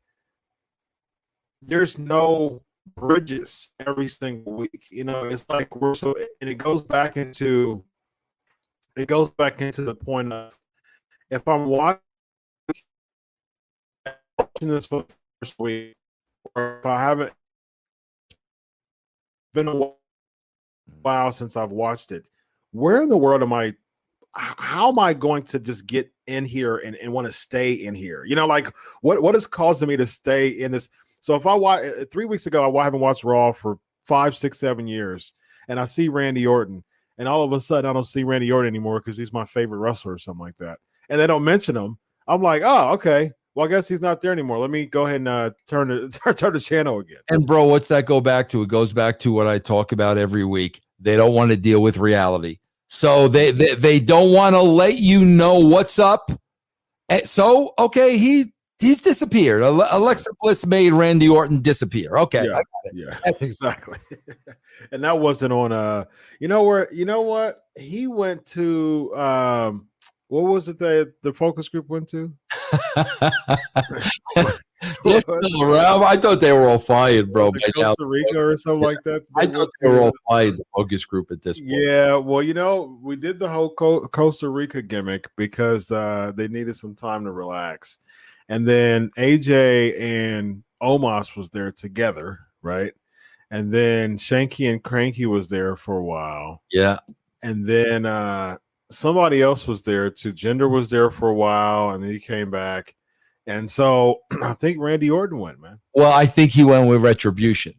[1.62, 2.62] there's no
[2.96, 7.84] bridges every single week you know it's like we're so and it goes back into
[8.98, 10.58] it goes back into the point of
[11.30, 12.02] if i'm watching
[14.62, 15.96] this for the first week
[16.56, 17.32] or if i haven't
[19.54, 19.92] been a
[21.02, 22.30] while since i've watched it
[22.74, 23.76] where in the world am I?
[24.36, 27.94] How am I going to just get in here and, and want to stay in
[27.94, 28.26] here?
[28.26, 30.90] You know, like what what is causing me to stay in this?
[31.24, 34.88] So if I watch three weeks ago, I haven't watched Raw for five, six, seven
[34.88, 35.34] years,
[35.70, 36.84] and I see Randy Orton,
[37.18, 39.78] and all of a sudden I don't see Randy Orton anymore because he's my favorite
[39.78, 41.98] wrestler or something like that, and they don't mention him.
[42.28, 43.32] I'm like, oh, okay.
[43.56, 44.58] Well, I guess he's not there anymore.
[44.58, 47.20] Let me go ahead and uh, turn the turn the channel again.
[47.30, 48.62] And bro, what's that go back to?
[48.62, 50.82] It goes back to what I talk about every week.
[51.00, 52.58] They don't want to deal with reality.
[52.90, 56.32] So they they, they don't want to let you know what's up.
[57.08, 58.52] And so okay, he
[58.84, 59.62] he's disappeared.
[59.62, 62.18] Alexa Bliss made Randy Orton disappear.
[62.18, 62.62] Okay, yeah,
[62.94, 63.98] yeah exactly.
[64.92, 66.06] and that wasn't on uh
[66.40, 69.88] you know where you know what he went to um
[70.28, 72.34] what was it that the focus group went to?
[75.04, 76.04] They're still around.
[76.04, 77.52] I thought they were all fired, bro.
[77.78, 77.90] Now.
[77.94, 79.24] Costa Rica or something like that.
[79.38, 80.58] I thought they were all fired.
[80.58, 81.72] The focus group at this point.
[81.72, 86.48] Yeah, well, you know, we did the whole Co- Costa Rica gimmick because uh, they
[86.48, 88.00] needed some time to relax,
[88.50, 92.94] and then AJ and Omos was there together, right?
[93.52, 96.98] And then Shanky and Cranky was there for a while, Yeah.
[97.44, 98.58] and then uh,
[98.90, 100.34] somebody else was there too.
[100.34, 102.96] Jinder was there for a while, and then he came back,
[103.46, 105.80] and so I think Randy Orton went, man.
[105.94, 107.74] Well, I think he went with Retribution.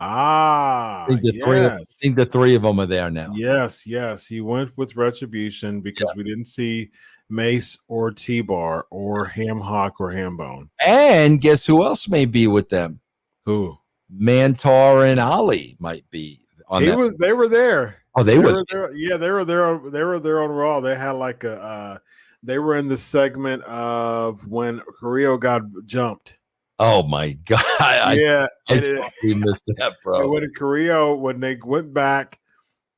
[0.00, 1.64] Ah, I think the three.
[1.64, 3.32] Of, I think the three of them are there now.
[3.34, 4.26] Yes, yes.
[4.26, 6.90] He went with Retribution because we didn't see
[7.30, 10.70] Mace or T Bar or Ham Hock or Ham Bone.
[10.84, 13.00] And guess who else may be with them?
[13.44, 13.78] Who?
[14.10, 17.96] Mansoor and Ali might be on He was they were there.
[18.16, 18.92] oh, they, They were there.
[18.94, 19.66] Yeah, they were there.
[19.66, 20.80] on- They were there on Raw.
[20.80, 21.98] They had like a uh
[22.42, 26.38] they were in the segment of when Carrillo got jumped.
[26.78, 27.60] Oh my god!
[27.80, 28.46] I, yeah.
[28.68, 30.30] I, I totally missed that, bro.
[30.30, 32.38] when Carrillo, when they went back,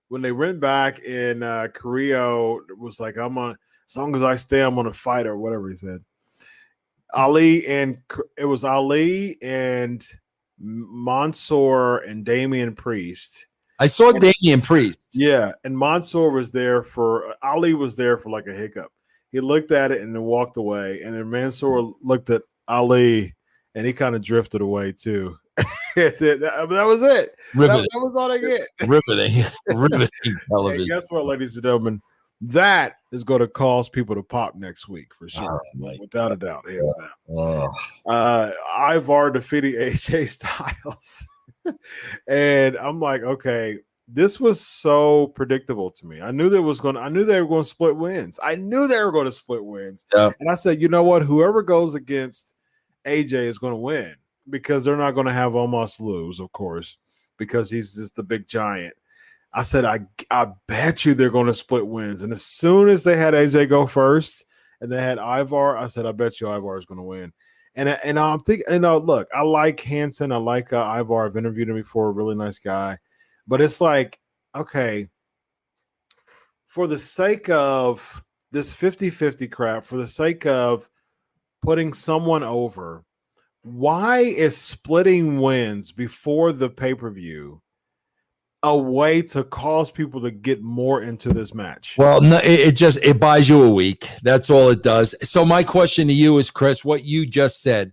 [0.08, 3.56] when they went back, and uh Carrillo was like, "I'm on
[3.90, 6.04] as long as I stay, I'm gonna fight," or whatever he said.
[7.12, 7.98] Ali and
[8.38, 10.06] it was Ali and
[10.58, 13.46] Mansoor and Damian Priest.
[13.78, 15.08] I saw Damian Priest.
[15.12, 18.92] Yeah, and Mansoor was there for Ali was there for like a hiccup.
[19.32, 23.34] He looked at it and then walked away, and then Mansoor looked at Ali
[23.74, 25.36] and he kind of drifted away too.
[25.96, 26.18] that,
[26.70, 27.30] that- was it.
[27.54, 28.68] That, that was all they get.
[28.86, 30.86] riveting, riveting Hey, television.
[30.88, 32.00] guess what, ladies and gentlemen?
[32.42, 36.36] That is going to cause people to pop next week for sure, Oh, without a
[36.36, 36.64] doubt.
[36.66, 36.80] down.
[37.36, 37.68] Oh,
[38.06, 38.50] Uh,
[38.94, 41.26] Ivar defeating AJ Styles,
[42.28, 46.20] and I'm like, okay, this was so predictable to me.
[46.20, 46.96] I knew there was going.
[46.96, 48.40] I knew they were going to split wins.
[48.42, 50.04] I knew they were going to split wins.
[50.14, 50.30] Yeah.
[50.40, 51.22] And I said, you know what?
[51.22, 52.54] Whoever goes against
[53.04, 54.14] AJ is going to win
[54.48, 56.96] because they're not going to have almost lose, of course,
[57.36, 58.94] because he's just the big giant.
[59.52, 62.22] I said, I I bet you they're going to split wins.
[62.22, 64.44] And as soon as they had AJ go first
[64.80, 67.32] and they had Ivar, I said, I bet you Ivar is going to win.
[67.74, 70.32] And and I'm thinking, you know, look, I like Hanson.
[70.32, 71.26] I like uh, Ivar.
[71.26, 72.12] I've interviewed him before.
[72.12, 72.98] Really nice guy.
[73.46, 74.18] But it's like,
[74.54, 75.08] okay,
[76.66, 80.88] for the sake of this 50 50 crap, for the sake of
[81.62, 83.04] putting someone over,
[83.62, 87.60] why is splitting wins before the pay per view
[88.62, 91.94] a way to cause people to get more into this match?
[91.96, 94.08] well, no, it, it just it buys you a week.
[94.22, 95.14] That's all it does.
[95.28, 97.92] So my question to you is, Chris, what you just said.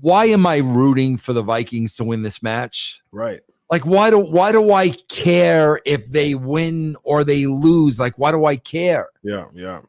[0.00, 3.02] Why am I rooting for the Vikings to win this match?
[3.12, 3.40] right.
[3.68, 7.98] Like, why do why do I care if they win or they lose?
[7.98, 9.08] Like, why do I care?
[9.24, 9.80] Yeah, yeah.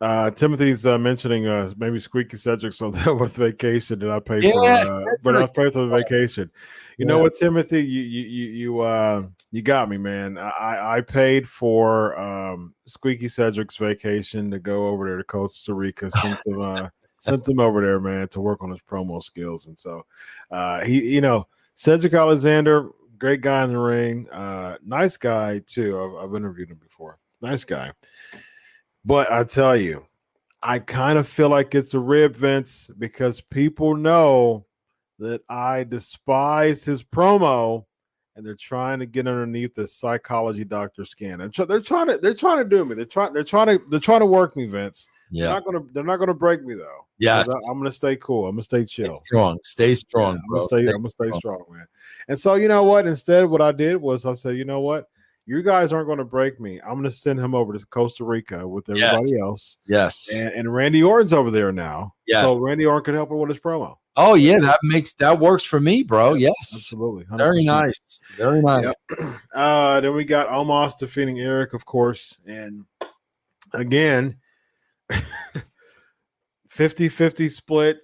[0.00, 4.40] Uh, Timothy's uh, mentioning uh, maybe Squeaky Cedric's on that with vacation, and I pay
[4.40, 6.50] Yes, for, uh, but I pay for the vacation.
[6.98, 7.82] You know what, Timothy?
[7.84, 10.38] You you you you, uh, you got me, man.
[10.38, 16.10] I I paid for um, Squeaky Cedric's vacation to go over there to Costa Rica.
[16.22, 19.78] Sent him uh, sent him over there, man, to work on his promo skills, and
[19.78, 20.04] so
[20.50, 25.98] uh, he, you know, Cedric Alexander, great guy in the ring, uh, nice guy too.
[25.98, 27.18] I've, I've interviewed him before.
[27.40, 27.92] Nice guy.
[29.06, 30.04] But I tell you,
[30.64, 34.66] I kind of feel like it's a rib, Vince, because people know
[35.20, 37.84] that I despise his promo,
[38.34, 41.40] and they're trying to get underneath the psychology doctor scan.
[41.40, 42.96] And they're trying to they're trying to do me.
[42.96, 45.08] They're trying they're trying to they're trying to work me, Vince.
[45.30, 47.06] Yeah, They're not gonna they're not gonna break me though.
[47.18, 47.46] Yes.
[47.46, 48.46] 'Cause I, am gonna stay cool.
[48.46, 49.22] I'm gonna stay Stay chill.
[49.24, 49.58] strong.
[49.62, 51.38] Stay strong, Yeah, I'm gonna stay, Stay I'm gonna stay strong.
[51.40, 51.86] strong, man.
[52.28, 53.06] And so you know what?
[53.06, 55.08] Instead, what I did was I said, you know what?
[55.48, 56.80] You guys aren't going to break me.
[56.80, 59.12] I'm going to send him over to Costa Rica with Yes.
[59.14, 59.78] everybody else.
[59.86, 60.28] Yes.
[60.34, 62.14] And, and Randy Orton's over there now.
[62.26, 62.50] Yes.
[62.50, 63.94] So Randy Orton can help her with his promo.
[64.18, 66.34] Oh yeah, that makes that works for me, bro.
[66.34, 66.54] Yes.
[66.72, 67.24] Absolutely.
[67.26, 67.36] 100%.
[67.38, 68.20] Very nice.
[68.36, 68.84] Very nice.
[68.84, 68.94] Yep.
[69.54, 72.38] Uh, then we got Omos defeating Erik, of course.
[72.46, 72.84] And
[73.72, 74.36] again,
[76.68, 78.00] 50 50 split.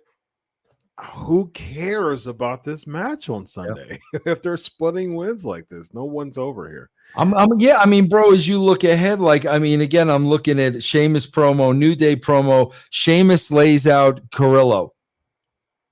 [1.01, 5.93] Who cares about this match on Sunday if they're splitting wins like this?
[5.95, 6.91] No one's over here.
[7.17, 10.29] I'm, I'm yeah, I mean, bro, as you look ahead, like I mean, again, I'm
[10.29, 12.75] looking at Sheamus promo, New Day promo.
[12.91, 14.93] Sheamus lays out Carrillo.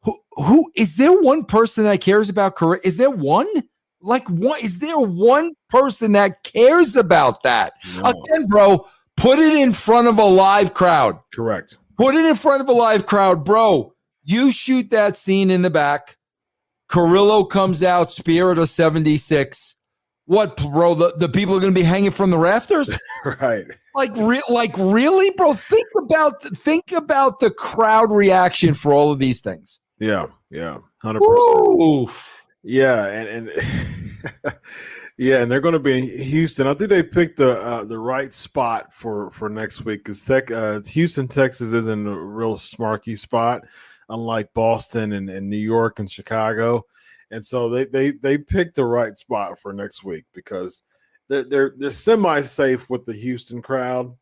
[0.03, 2.81] Who who is there one person that cares about Carrillo?
[2.85, 3.49] Is there one?
[4.03, 7.73] Like one is there one person that cares about that?
[8.03, 8.11] No.
[8.11, 8.87] Again, bro,
[9.17, 11.19] put it in front of a live crowd.
[11.35, 11.79] Correct.
[11.97, 13.95] Put it in front of a live crowd, bro.
[14.31, 16.17] You shoot that scene in the back.
[16.87, 19.75] Carrillo comes out, Spirit of 76.
[20.27, 20.95] What, bro?
[20.95, 22.97] The, the people are going to be hanging from the rafters?
[23.23, 23.67] Right.
[23.95, 25.53] like, re- like really, bro?
[25.53, 29.79] Think about think about the crowd reaction for all of these things.
[29.99, 31.83] Yeah, yeah, hundred percent.
[31.83, 32.47] Oof.
[32.63, 34.55] Yeah, and and
[35.19, 36.67] yeah, and they're going to be in Houston.
[36.67, 40.51] I think they picked the uh, the right spot for for next week because Tech
[40.51, 43.67] uh, Houston, Texas, isn't a real smarky spot,
[44.11, 46.85] unlike Boston and, and New York and Chicago.
[47.31, 50.83] And so they they they picked the right spot for next week because
[51.29, 54.15] they're they're, they're semi safe with the Houston crowd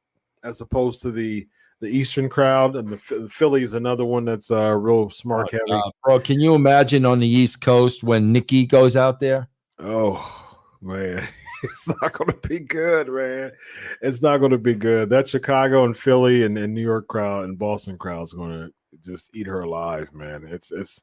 [0.45, 1.49] as opposed to the
[1.81, 5.71] the Eastern crowd, and the, the Philly is another one that's uh, real smart heavy.
[5.71, 9.49] Uh, bro, can you imagine on the East Coast when Nikki goes out there?
[9.79, 11.27] Oh man,
[11.63, 13.53] it's not going to be good, man.
[14.03, 15.09] It's not going to be good.
[15.11, 18.73] That Chicago and Philly and, and New York crowd and Boston crowd is going to
[19.01, 20.45] just eat her alive, man.
[20.47, 21.03] It's it's.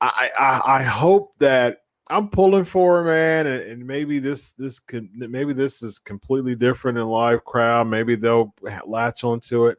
[0.00, 4.80] I I, I hope that I'm pulling for her, man, and, and, maybe this this
[4.80, 7.86] can maybe this is completely different in live crowd.
[7.86, 8.54] Maybe they'll
[8.84, 9.78] latch onto it.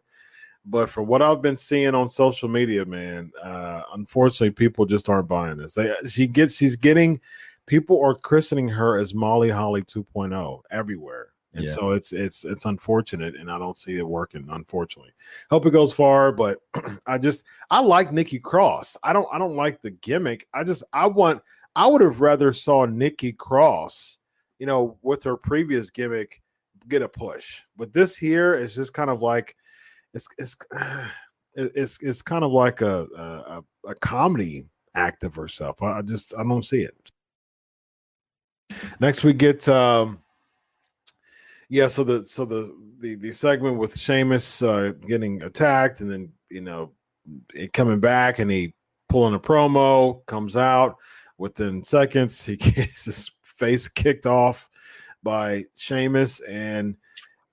[0.66, 5.28] But from what I've been seeing on social media, man, uh, unfortunately, people just aren't
[5.28, 5.74] buying this.
[5.74, 7.20] They she gets she's getting
[7.66, 11.31] people are christening her as Molly Holly 2.0 everywhere.
[11.54, 11.72] And yeah.
[11.72, 14.48] so it's it's it's unfortunate, and I don't see it working.
[14.50, 15.12] Unfortunately,
[15.50, 16.60] hope it goes far, but
[17.08, 18.96] I just I like Nikki Cross.
[19.04, 20.48] I don't I don't like the gimmick.
[20.54, 21.42] I just I want
[21.76, 24.18] I would have rather saw Nikki Cross,
[24.60, 26.42] you know, with her previous gimmick,
[26.88, 27.64] get a push.
[27.76, 29.56] But this here is just kind of like
[30.14, 30.56] it's it's
[31.54, 33.08] it's it's kind of like a
[33.86, 35.82] a, a comedy act of herself.
[35.82, 37.12] I just I don't see it.
[39.02, 40.20] Next we get um
[41.72, 46.30] yeah, so the so the the the segment with Sheamus uh, getting attacked and then
[46.50, 46.92] you know
[47.56, 48.74] it coming back and he
[49.08, 50.98] pulling a promo comes out
[51.38, 54.70] within seconds he gets his face kicked off
[55.24, 56.98] by Sheamus and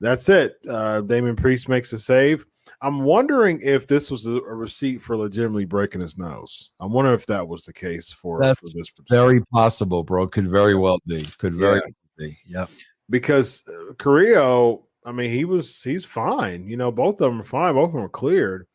[0.01, 0.57] that's it.
[0.69, 2.45] Uh, Damian Priest makes a save.
[2.83, 6.71] I'm wondering if this was a, a, receipt for legitimately breaking his nose.
[6.81, 8.91] I'm wondering if that was the case for, That's for this.
[9.09, 10.29] Very possible, bro.
[10.29, 11.25] Could very well be.
[11.39, 11.81] Could very yeah.
[11.85, 12.39] well be.
[12.47, 12.67] Yeah.
[13.11, 16.69] Because uh, Carrillo, I mean, he was he's fine.
[16.69, 17.75] You know, both of them are fine.
[17.75, 18.67] Both of them are cleared.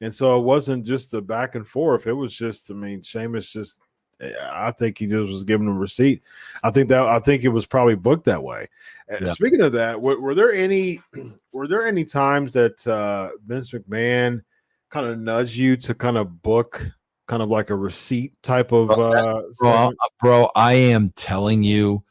[0.00, 2.06] And so it wasn't just the back and forth.
[2.06, 3.80] It was just, I mean, Sheamus just
[4.20, 6.22] I think he just was giving them a receipt.
[6.64, 8.68] I think that I think it was probably booked that way.
[9.08, 9.28] Yeah.
[9.28, 11.00] Speaking of that, were, were, there any
[11.52, 14.42] were there any times that uh, Vince McMahon
[14.90, 16.84] kind of nudged you to kind of book
[17.26, 22.02] kind of like a receipt type of uh, bro, bro, I am telling you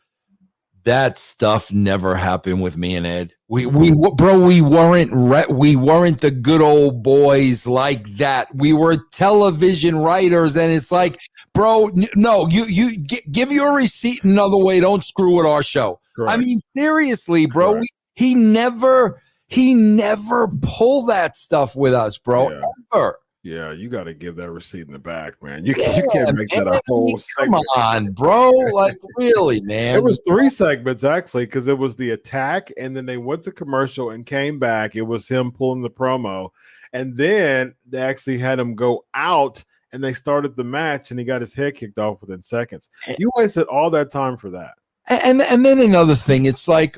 [0.88, 3.34] that stuff never happened with me and Ed.
[3.50, 3.78] We mm-hmm.
[3.78, 8.48] we bro, we weren't re- we weren't the good old boys like that.
[8.56, 11.20] We were television writers, and it's like,
[11.54, 14.80] bro, n- no, you you g- give your receipt another way.
[14.80, 16.00] Don't screw with our show.
[16.16, 16.32] Correct.
[16.32, 17.74] I mean, seriously, bro.
[17.74, 22.50] We, he never he never pulled that stuff with us, bro.
[22.50, 22.62] Yeah.
[22.94, 23.20] Ever.
[23.48, 25.66] Yeah, you got to give that receipt in the back, man.
[25.66, 27.66] You, yeah, you can't make man, that a whole come segment.
[27.78, 28.52] on, bro.
[28.52, 29.95] Like, really, man.
[29.95, 33.54] It was three segments actually, because it was the attack, and then they went to
[33.54, 34.98] commercial and came back.
[34.98, 36.50] It was him pulling the promo,
[36.91, 41.26] and then they actually had him go out and they started the match, and he
[41.26, 42.89] got his head kicked off within seconds.
[43.08, 43.16] Eh.
[43.18, 44.74] You wasted all that time for that.
[45.08, 46.98] And and then another thing, it's like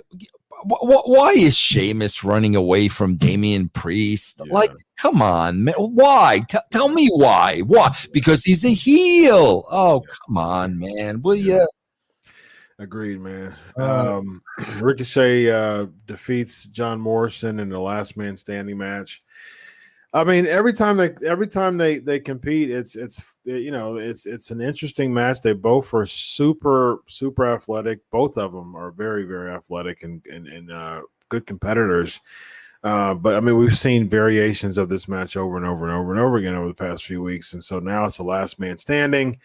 [0.66, 4.42] why is Sheamus running away from Damian Priest?
[4.46, 4.54] Yeah.
[4.54, 5.76] Like, come on, man.
[5.78, 6.42] Why?
[6.50, 7.60] T- tell me why.
[7.62, 7.96] Why?
[8.12, 9.66] Because he's a heel.
[9.72, 11.22] Oh, come on, man.
[11.22, 11.68] Will you?
[12.80, 13.54] Agreed, man.
[13.78, 14.42] Uh, um,
[14.82, 19.22] Ricochet uh, defeats John Morrison in the last man standing match.
[20.14, 23.22] I mean, every time they every time they they compete, it's it's
[23.58, 25.42] you know it's it's an interesting match.
[25.42, 28.00] They both are super super athletic.
[28.12, 32.22] Both of them are very very athletic and and, and uh, good competitors.
[32.84, 36.12] Uh, but I mean, we've seen variations of this match over and over and over
[36.12, 38.78] and over again over the past few weeks, and so now it's the last man
[38.78, 39.38] standing.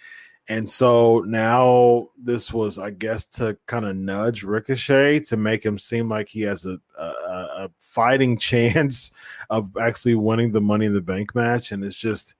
[0.48, 5.78] And so now this was, I guess, to kind of nudge Ricochet to make him
[5.78, 9.12] seem like he has a, a, a, fighting chance
[9.48, 11.72] of actually winning the Money in the Bank match.
[11.72, 12.34] And it's just,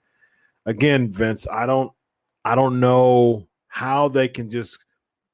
[0.67, 1.93] again, Vince, I don't,
[2.45, 4.79] I don't know how they can just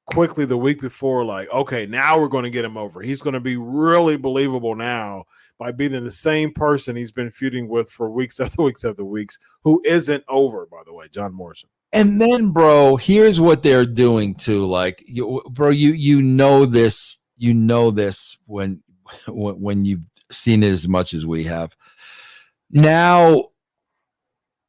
[0.07, 3.01] quickly the week before, like, okay, now we're going to get him over.
[3.01, 5.25] He's going to be really believable now
[5.59, 9.39] by being the same person he's been feuding with for weeks after weeks after weeks,
[9.63, 11.69] who isn't over, by the way, John Morrison.
[11.93, 14.65] And then, bro, here's what they're doing too.
[14.67, 18.83] Like, you, bro, you you know this, you know this when
[19.29, 21.75] when you've seen it as much as we have.
[22.71, 23.47] Now,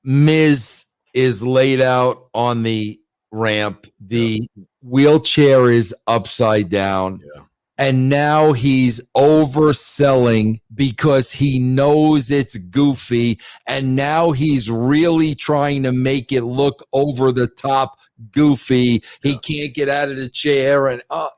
[0.03, 2.99] Miz is laid out on the
[3.31, 3.87] ramp.
[3.99, 4.63] The yeah.
[4.81, 7.21] wheelchair is upside down.
[7.35, 7.43] Yeah.
[7.77, 15.91] and now he's overselling because he knows it's goofy and now he's really trying to
[15.91, 17.97] make it look over the top
[18.31, 21.29] goofy he can't get out of the chair and uh,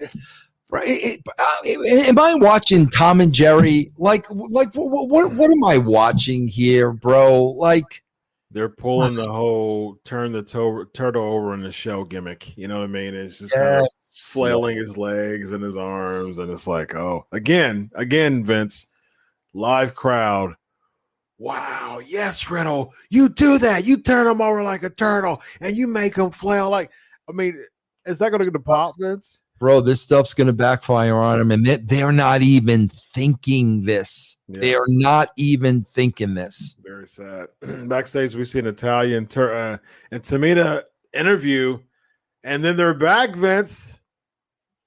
[0.69, 5.77] right uh, am i watching tom and jerry like like what, what what am i
[5.77, 8.03] watching here bro like
[8.53, 12.55] They're pulling the whole turn the to- turtle over in the shell gimmick.
[12.55, 13.15] You know what I mean?
[13.15, 17.89] It's just kind of flailing his legs and his arms, and it's like, oh, again,
[17.95, 18.85] again, Vince,
[19.53, 20.55] live crowd.
[21.39, 23.85] Wow, yes, Riddle, you do that.
[23.85, 26.91] You turn him over like a turtle, and you make him flail like.
[27.27, 27.57] I mean,
[28.05, 29.39] is that going to get the pop, Vince?
[29.59, 31.51] Bro, this stuff's going to backfire on them.
[31.51, 34.37] And they, they're not even thinking this.
[34.47, 34.59] Yeah.
[34.59, 36.75] They are not even thinking this.
[36.83, 37.47] Very sad.
[37.87, 39.77] Backstage, we see Natalya Tur- uh,
[40.11, 40.83] and Tamina
[41.13, 41.79] interview,
[42.43, 43.99] and then they're back, Vince.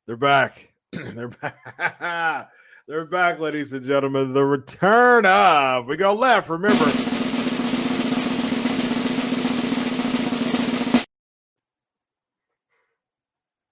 [0.06, 0.72] They're back.
[0.92, 2.50] they're back.
[2.88, 4.32] they're back, ladies and gentlemen.
[4.32, 5.86] The return of.
[5.86, 6.84] We go left, remember.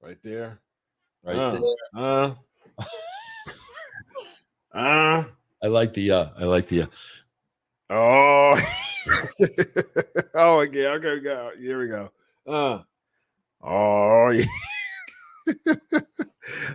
[0.00, 0.60] Right there.
[1.24, 1.60] Right Uh, there.
[1.96, 2.34] Uh,
[4.74, 5.24] uh,
[5.62, 6.86] I like the, uh, I like the, uh,
[7.90, 8.60] Oh,
[10.34, 11.50] oh, okay, okay, go.
[11.58, 12.10] Here we go.
[12.46, 12.80] Uh,
[13.62, 14.44] oh, yeah.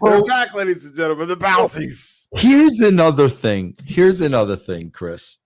[0.01, 1.27] We're back, ladies and gentlemen.
[1.27, 2.27] The bouncies.
[2.35, 3.75] here's another thing.
[3.85, 5.37] Here's another thing, Chris.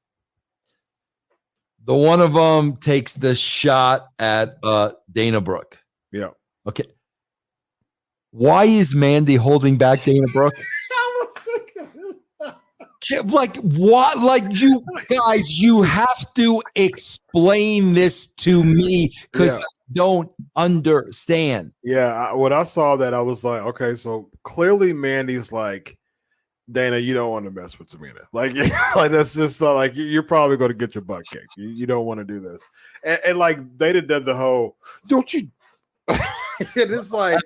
[1.86, 5.80] The one of them takes the shot at uh, Dana Brooke.
[6.12, 6.30] Yeah.
[6.68, 6.86] Okay.
[8.34, 10.54] Why is Mandy holding back Dana Brooke?
[13.26, 19.64] Like what like you guys you have to explain this to me because Yeah.
[19.64, 24.94] i don't understand Yeah, I, when I saw that, I was like, okay, so clearly
[24.94, 25.98] Mandy's like,
[26.72, 28.24] Dana, you don't want to mess with Tamina.
[28.32, 28.54] Like,
[28.96, 31.58] like that's just uh, like you- you're probably going to get your butt kicked.
[31.58, 32.66] You, you don't want to do this.
[33.04, 34.78] And, and like Dana did the whole,
[35.08, 35.50] don't you?
[36.76, 37.39] and it's like,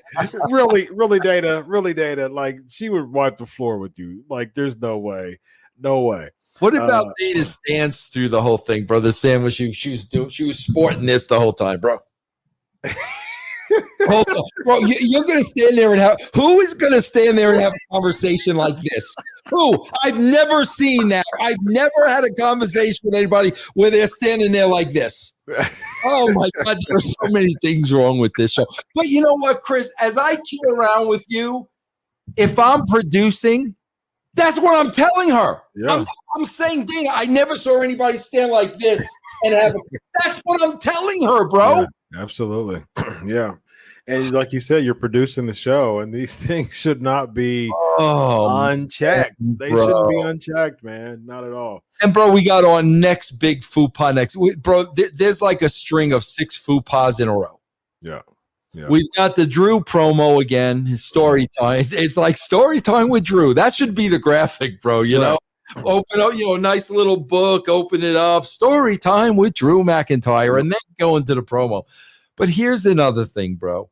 [0.49, 2.29] really, really, Dana, really, Dana.
[2.29, 4.23] Like she would wipe the floor with you.
[4.29, 5.39] Like, there's no way,
[5.79, 6.29] no way.
[6.59, 10.05] what about Uh, dana's stance through the whole thing brother sam was she, she was
[10.05, 11.99] doing she was sporting this the whole time bro
[14.01, 14.43] Hold on.
[14.63, 17.73] bro you, you're gonna stand there and have who is gonna stand there and have
[17.73, 19.15] a conversation like this
[19.49, 24.51] who i've never seen that i've never had a conversation with anybody where they're standing
[24.51, 25.33] there like this
[26.05, 28.65] Oh my God, there are so many things wrong with this show.
[28.95, 29.91] But you know what, Chris?
[29.99, 31.67] As I kid around with you,
[32.35, 33.75] if I'm producing,
[34.33, 35.61] that's what I'm telling her.
[35.75, 35.93] Yeah.
[35.93, 36.05] I'm,
[36.35, 39.05] I'm saying, Dana, I never saw anybody stand like this
[39.43, 39.75] and have.
[39.75, 39.79] A,
[40.23, 41.81] that's what I'm telling her, bro.
[42.13, 42.83] Yeah, absolutely.
[43.25, 43.55] yeah.
[44.09, 48.47] And like you said, you're producing the show, and these things should not be Oh,
[48.67, 49.35] unchecked.
[49.39, 49.87] They bro.
[49.87, 51.23] shouldn't be unchecked, man.
[51.25, 51.83] Not at all.
[52.01, 54.37] and bro, we got our next big faux pas next.
[54.37, 57.59] We, bro, th- there's like a string of six faux pas in a row.
[58.01, 58.21] Yeah.
[58.73, 58.85] Yeah.
[58.89, 60.85] We've got the Drew promo again.
[60.85, 61.79] His story time.
[61.79, 63.55] It's, it's like story time with Drew.
[63.55, 65.01] That should be the graphic, bro.
[65.01, 65.37] You know,
[65.83, 70.59] open up, you know, nice little book, open it up, story time with Drew McIntyre,
[70.59, 71.83] and then go into the promo.
[72.35, 73.89] But here's another thing, bro.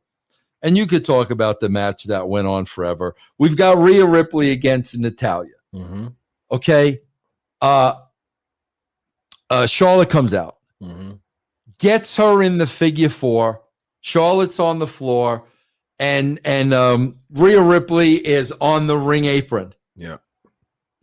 [0.62, 3.14] And you could talk about the match that went on forever.
[3.38, 5.52] We've got Rhea Ripley against Natalya.
[5.74, 6.08] Mm-hmm.
[6.50, 7.00] Okay.
[7.60, 7.94] Uh
[9.50, 11.12] uh Charlotte comes out Mm-hmm.
[11.78, 13.62] gets her in the figure four.
[14.02, 15.44] Charlotte's on the floor,
[15.98, 19.74] and and um, Rhea Ripley is on the ring apron.
[19.96, 20.18] Yeah.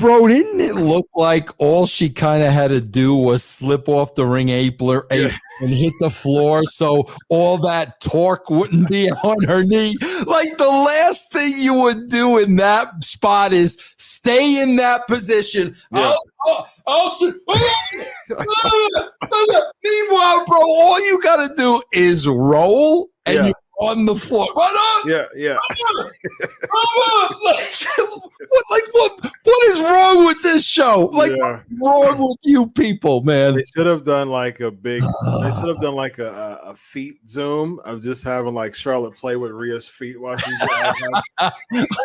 [0.04, 4.16] Bro, didn't it look like all she kind of had to do was slip off
[4.16, 5.30] the ring apron Yeah.
[5.62, 9.96] and hit the floor so all that torque wouldn't be on her knee?
[10.26, 15.74] Like the last thing you would do in that spot is stay in that position.
[15.94, 16.16] Yeah.
[16.46, 17.14] I'll- I'll-
[17.48, 17.64] I'll-
[19.84, 23.46] Meanwhile, bro, all you got to do is roll and Yeah.
[23.46, 23.54] you're
[23.90, 24.48] on the floor.
[24.58, 25.06] Run up!
[25.08, 25.26] Yeah.
[25.34, 25.58] Yeah.
[26.74, 26.74] like,
[27.40, 29.32] what, like what?
[29.44, 31.10] What is wrong with this show?
[31.12, 31.60] Like, yeah.
[31.78, 33.58] what's wrong with you people, man?
[33.58, 35.04] They should have done like a big.
[35.44, 39.36] They should have done like a, a, feet zoom of just having like Charlotte play
[39.36, 40.62] with Rhea's feet while she's.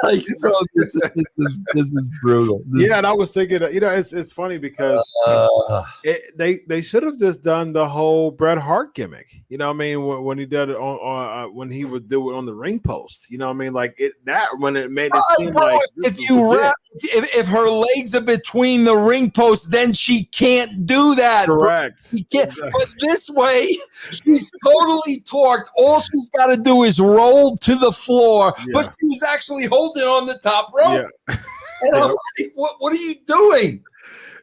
[0.03, 2.63] like, bro, this is this is, this is brutal.
[2.67, 6.61] This- yeah, and I was thinking, you know, it's it's funny because Uh, it, they
[6.67, 9.37] they should have just done the whole Bret Hart gimmick.
[9.49, 11.85] You know, what I mean, when, when he did it on, on uh, when he
[11.85, 13.31] would do it on the ring post.
[13.31, 15.81] You know, what I mean, like it that when it made it seem bro, like
[15.99, 20.87] if you wrap if, if her legs are between the ring posts, then she can't
[20.87, 21.47] do that.
[21.47, 22.09] Correct.
[22.11, 22.53] She can't.
[22.61, 23.77] But this way,
[24.11, 25.67] she's totally torqued.
[25.77, 28.93] All she's got to do is roll to the floor, but Yeah.
[29.01, 31.11] she was actually holding on the top rope.
[31.29, 31.37] Yeah.
[31.81, 33.85] And I'm like, what, what are you doing?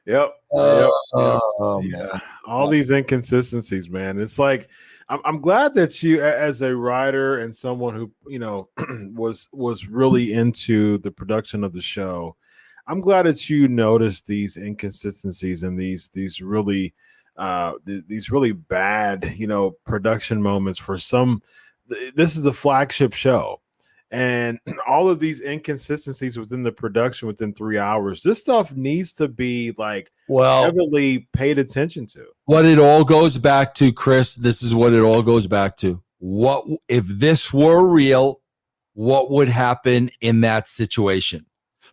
[0.05, 0.31] Yep.
[0.57, 0.89] Uh, Yep.
[1.59, 1.91] oh, man.
[1.91, 2.19] yeah.
[2.47, 4.21] All these inconsistencies, man.
[4.21, 4.69] It's like
[5.09, 8.69] I'm, I'm glad that you, as a writer and someone who you know
[9.13, 12.37] was was really into the production of the show,
[12.87, 16.93] I'm glad that you noticed these inconsistencies and these these really
[17.37, 21.41] uh th- these really bad you know production moments for some.
[21.89, 23.61] th- This is a flagship show.
[24.11, 29.27] And all of these inconsistencies within the production within three hours, this stuff needs to
[29.27, 32.25] be like Well, heavily paid attention to.
[32.45, 36.01] what it all goes back to, Chris, this is what it all goes back to.
[36.19, 38.41] What if this were real?
[38.93, 41.45] What would happen in that situation?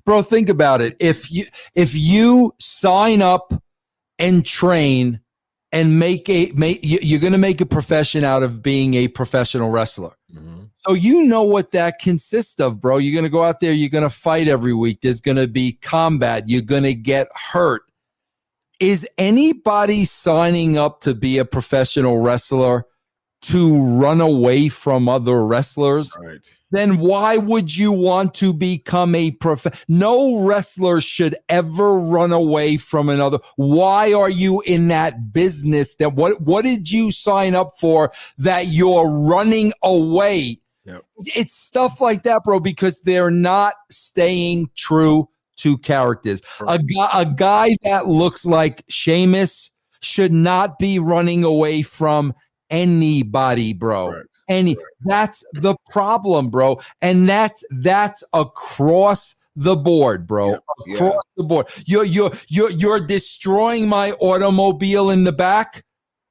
[0.05, 0.97] Bro, think about it.
[0.99, 1.45] If you
[1.75, 3.53] if you sign up
[4.19, 5.21] and train
[5.71, 9.09] and make a make you- you're going to make a profession out of being a
[9.09, 10.17] professional wrestler.
[10.35, 10.65] Mm-hmm.
[10.77, 12.99] So you know what that consists of, bro.
[12.99, 15.01] You're going to go out there, you're going to fight every week.
[15.01, 16.45] There's going to be combat.
[16.49, 17.83] You're going to get hurt.
[18.81, 22.87] Is anybody signing up to be a professional wrestler
[23.43, 26.17] to run away from other wrestlers?
[26.21, 26.49] Right.
[26.71, 29.67] Then why would you want to become a prof?
[29.89, 33.39] No wrestler should ever run away from another.
[33.57, 35.95] Why are you in that business?
[35.97, 40.61] That what what did you sign up for that you're running away?
[40.87, 41.05] Yep.
[41.37, 45.29] It's stuff like that, bro, because they're not staying true
[45.59, 46.41] to characters.
[46.67, 49.71] A guy, a guy that looks like Sheamus
[50.01, 52.35] should not be running away from
[52.73, 54.11] anybody, bro.
[54.11, 54.29] Correct.
[54.49, 56.81] Any that's the problem, bro.
[57.01, 60.59] And that's that's across the board, bro.
[60.87, 60.95] Yeah.
[60.95, 61.67] Across the board.
[61.87, 65.85] You're you're you're you're destroying my automobile in the back.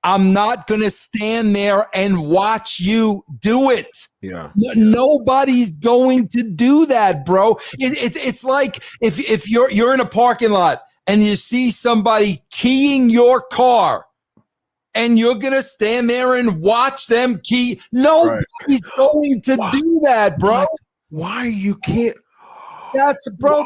[0.04, 4.10] I'm not gonna stand there and watch you do it.
[4.22, 4.52] Yeah.
[4.56, 7.52] No- Nobody's going to do that, bro.
[7.74, 11.72] It, it's it's like if if you're you're in a parking lot and you see
[11.72, 14.06] somebody keying your car,
[14.94, 17.82] and you're gonna stand there and watch them key.
[17.92, 19.72] Nobody's going to Wow.
[19.72, 20.66] do that, bro.
[21.10, 22.18] Why you can't?
[22.94, 23.66] That's bro.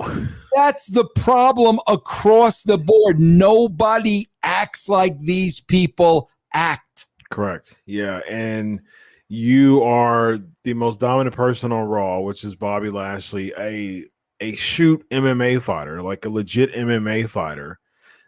[0.00, 3.20] That's, that's the problem across the board.
[3.20, 7.06] Nobody acts like these people act.
[7.30, 7.76] Correct.
[7.86, 8.80] Yeah, and
[9.28, 14.04] you are the most dominant person on Raw, which is Bobby Lashley, a
[14.40, 17.78] a shoot MMA fighter, like a legit MMA fighter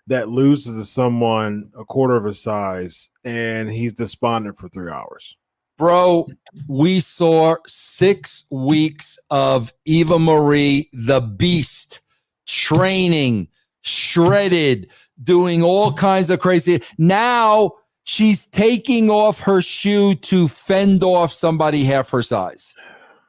[0.06, 5.36] that loses to someone a quarter of his size, and he's despondent for three hours.
[5.76, 6.28] Bro,
[6.68, 12.00] we saw six weeks of Eva Marie, the beast,
[12.46, 13.48] training,
[13.82, 14.90] shredded,
[15.22, 16.80] doing all kinds of crazy.
[16.98, 17.72] Now
[18.04, 22.74] she's taking off her shoe to fend off somebody half her size.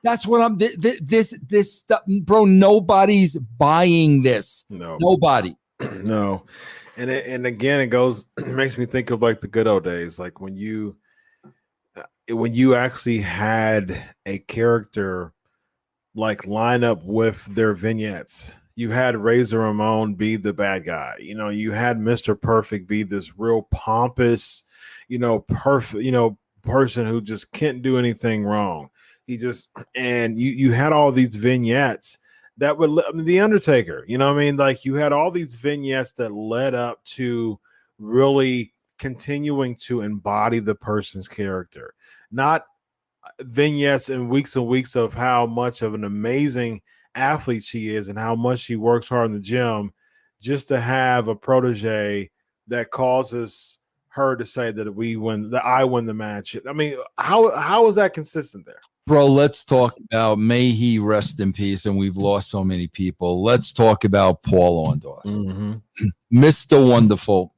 [0.04, 0.60] That's what I'm.
[0.60, 2.46] th- th- This, this stuff, bro.
[2.46, 4.66] Nobody's buying this.
[4.70, 5.56] No, Nobody.
[6.04, 6.44] no,
[6.98, 9.84] and it, and again, it goes it makes me think of like the good old
[9.84, 10.96] days, like when you
[11.96, 15.34] uh, when you actually had a character
[16.16, 18.54] like line up with their vignettes.
[18.78, 21.16] You had Razor Ramon be the bad guy.
[21.20, 22.40] You know, you had Mr.
[22.40, 24.64] Perfect be this real pompous,
[25.08, 28.90] you know, perfect, you know, person who just can't do anything wrong.
[29.28, 32.18] He just and you you had all these vignettes
[32.58, 34.58] that would I mean, the Undertaker, you know I mean?
[34.58, 37.60] Like you had all these vignettes that led up to
[38.00, 41.94] really continuing to embody the person's character,
[42.32, 42.66] not
[43.24, 46.82] uh, vignettes and weeks and weeks of how much of an amazing
[47.16, 49.94] athlete she is and how much she works hard in the gym
[50.42, 52.30] just to have a protege
[52.68, 53.80] that causes
[54.10, 56.56] her to say that we win that I win the match.
[56.68, 58.80] I mean, how how is that consistent there?
[59.08, 61.86] Bro, let's talk about may he rest in peace.
[61.86, 63.44] And we've lost so many people.
[63.44, 65.24] Let's talk about Paul Orndorff.
[65.26, 66.08] Mm-hmm.
[66.34, 66.90] Mr.
[66.90, 67.54] Wonderful,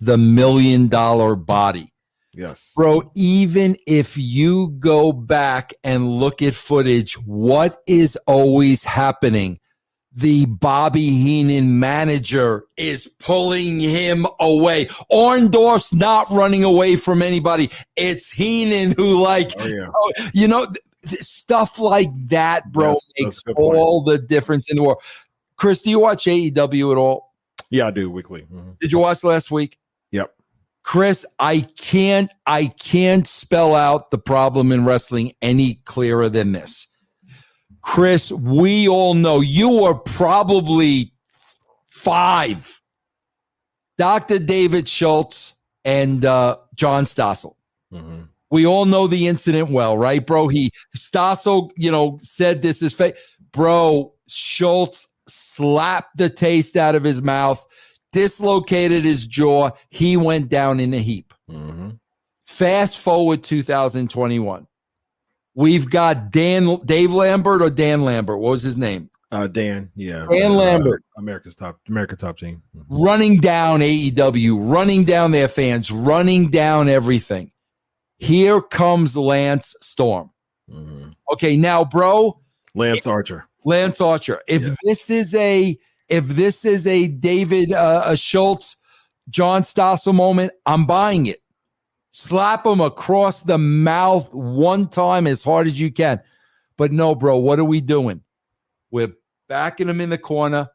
[0.00, 1.92] the million dollar body.
[2.34, 2.72] Yes.
[2.76, 9.58] Bro, even if you go back and look at footage, what is always happening?
[10.18, 14.86] The Bobby Heenan manager is pulling him away.
[15.12, 17.70] Orndorff's not running away from anybody.
[17.96, 19.86] It's Heenan who, like, Oh yeah.
[19.94, 20.66] oh, you know,
[21.06, 23.58] th- stuff like that, bro, Yes, makes point.
[23.58, 25.00] all the difference in the world.
[25.56, 27.32] Chris, do you watch AEW at all?
[27.70, 28.44] Yeah, I do weekly.
[28.52, 28.76] Mhm.
[28.80, 29.78] Did you watch last week?
[30.10, 30.34] Yep.
[30.82, 36.87] Chris, I can't I can't spell out the problem in wrestling any clearer than this.
[37.82, 41.12] Chris, we all know you were probably
[41.88, 42.80] five.
[43.96, 44.38] Dr.
[44.38, 45.54] David Schultz
[45.84, 47.54] and uh, John Stossel.
[47.92, 48.22] Mm-hmm.
[48.50, 50.48] We all know the incident well, right, bro?
[50.48, 53.16] He Stossel, you know, said this is fake.
[53.52, 57.64] Bro, Schultz slapped the taste out of his mouth,
[58.12, 59.70] dislocated his jaw.
[59.90, 61.34] He went down in a heap.
[61.50, 61.90] Mm-hmm.
[62.42, 64.66] Fast forward 2021.
[65.58, 68.38] We've got Dan Dave Lambert or Dan Lambert.
[68.38, 69.10] What was his name?
[69.32, 71.02] Uh, Dan, yeah, Dan uh, Lambert.
[71.16, 72.62] America's top, America top team.
[72.76, 72.84] Mhm.
[72.88, 77.50] running down AEW, running down their fans, running down everything.
[78.18, 80.30] Here comes Lance Storm.
[80.70, 81.14] Mhm.
[81.32, 82.40] Okay, now, bro,
[82.76, 83.48] Lance Archer.
[83.64, 84.40] Lance Archer.
[84.46, 84.74] If Yeah.
[84.84, 85.76] this is a
[86.08, 88.76] if this is a David uh, a Schultz,
[89.28, 91.40] John Stossel moment, I'm buying it.
[92.10, 96.20] Slap him across the mouth one time as hard as you can.
[96.76, 98.22] But no, bro, what are we doing?
[98.90, 99.12] We're
[99.48, 100.68] backing him in the corner.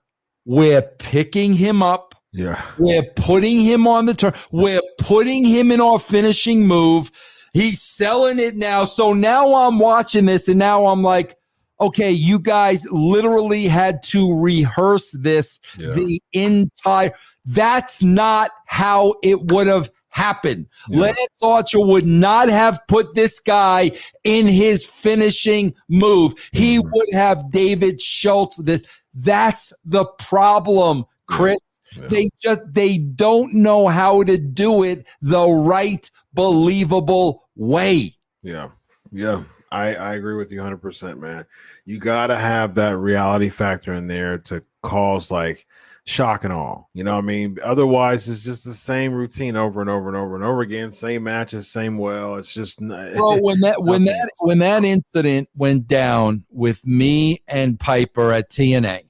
[0.45, 2.15] We're picking him up.
[2.31, 4.33] Yeah, We're putting him on the turn.
[4.51, 7.11] We're putting him in our finishing move.
[7.53, 8.85] He's selling it now.
[8.85, 11.37] So now I'm watching this and now I'm like,
[11.79, 15.91] okay, you guys literally had to rehearse this yeah.
[15.91, 17.11] the entire.
[17.45, 20.67] That's not how it would have happened.
[20.89, 21.01] Yeah.
[21.01, 23.91] Lance Archer would not have put this guy
[24.23, 26.33] in his finishing move.
[26.51, 26.89] He Mhm.
[26.91, 28.57] would have David Schultz.
[28.57, 28.83] This
[29.15, 31.59] that's the problem, Chris.
[31.95, 32.07] Yeah.
[32.07, 38.15] They just they don't know how to do it the right, believable way.
[38.43, 38.69] Yeah,
[39.11, 41.45] yeah, I I agree with you 100, percent man.
[41.85, 45.65] You got to have that reality factor in there to cause like
[46.05, 46.89] shock and all.
[46.93, 47.57] You know what I mean?
[47.63, 50.91] Otherwise, it's just the same routine over and over and over and over again.
[50.91, 52.35] Same matches, same well.
[52.35, 57.41] It's just n- Bro, when that when that when that incident went down with me
[57.47, 59.01] and Piper at TNA,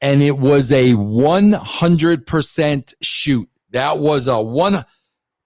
[0.00, 3.48] and it was a one hundred percent shoot.
[3.70, 4.84] That was a one.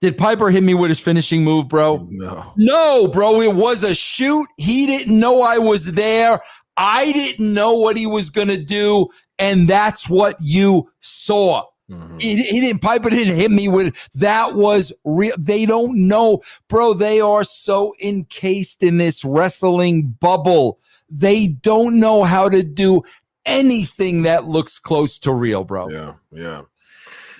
[0.01, 2.07] Did Piper hit me with his finishing move, bro?
[2.11, 2.55] no.
[2.57, 4.47] No, bro, it was a shoot.
[4.57, 6.41] He didn't know I was there.
[6.79, 9.09] I didn't know what he was going to do.
[9.41, 11.64] And that's what you saw.
[11.91, 12.20] Mhm.
[12.20, 15.34] He, he didn't, Piper didn't hit me with that was real.
[15.38, 16.95] They don't know, bro.
[16.95, 20.78] They are so encased in this wrestling bubble.
[21.09, 23.03] They don't know how to do
[23.45, 25.88] anything that looks close to real, bro.
[25.88, 26.62] Yeah, yeah.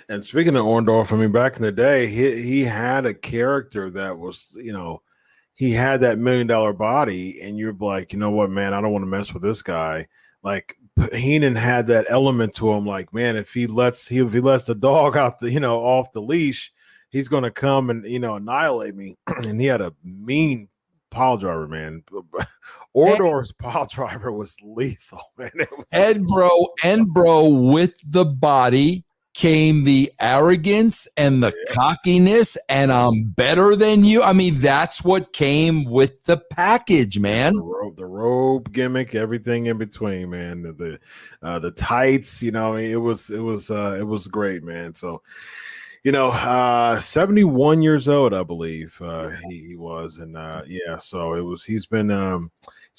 [0.09, 3.89] And speaking of Orndorff, I mean, back in the day, he he had a character
[3.91, 5.01] that was, you know,
[5.53, 8.91] he had that million dollar body, and you're like, you know what, man, I don't
[8.91, 10.07] want to mess with this guy.
[10.43, 10.75] Like
[11.13, 14.65] Heenan had that element to him, like, man, if he lets he if he lets
[14.65, 16.71] the dog out the, you know, off the leash,
[17.09, 19.17] he's gonna come and you know annihilate me.
[19.47, 20.67] and he had a mean
[21.11, 22.03] pile driver, man.
[22.95, 25.51] Orndorff's pile driver was lethal, man.
[25.53, 32.57] It was And bro, and bro, with the body came the arrogance and the cockiness,
[32.69, 34.21] and I'm better than you.
[34.23, 37.53] I mean, that's what came with the package, man.
[37.53, 40.61] the robe, the robe gimmick, everything in between, man.
[40.61, 40.99] The the,
[41.41, 44.93] uh, the tights, you know, it was it was uh, it was great, man.
[44.93, 45.21] So,
[46.03, 50.63] you know, uh, seventy one years old, I believe uh, he, he was, and uh,
[50.67, 51.63] yeah, so it was.
[51.63, 52.51] He's been um,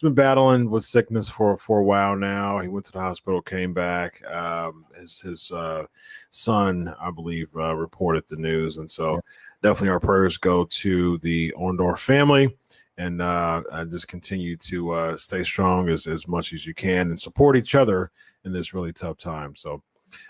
[0.03, 2.59] he's been battling with sickness for for a while now.
[2.59, 4.20] He went to the hospital, came back.
[4.28, 5.84] Um, his his uh,
[6.30, 9.20] son, I believe, uh, reported the news, and so
[9.62, 12.57] definitely our prayers go to the Orndorff family
[12.98, 17.09] and uh, uh, just continue to uh, stay strong as, as much as you can
[17.09, 18.11] and support each other
[18.44, 19.57] in this really tough time.
[19.57, 19.82] So,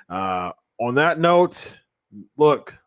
[0.08, 1.80] uh, on that note,
[2.36, 2.78] look,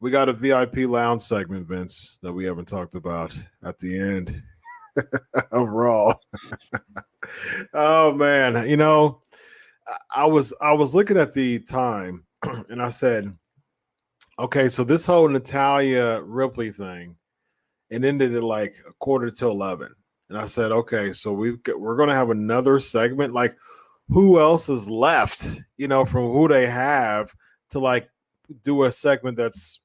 [0.00, 4.42] we got a VIP lounge segment, Vince, that we haven't talked about at the end
[5.52, 6.14] of Raw.
[7.74, 9.20] oh man, you know,
[10.14, 12.24] I- was I was looking at the time
[12.68, 13.34] and I said,
[14.38, 17.16] okay, so this whole Natalya Ripley thing
[17.90, 19.92] it ended at like a quarter to 11
[20.28, 23.34] and i said okay so we've we're to have another segment.
[23.34, 23.56] Like
[24.08, 27.32] who else is left you know from who they have
[27.70, 28.08] to like
[28.64, 29.80] do a segment that's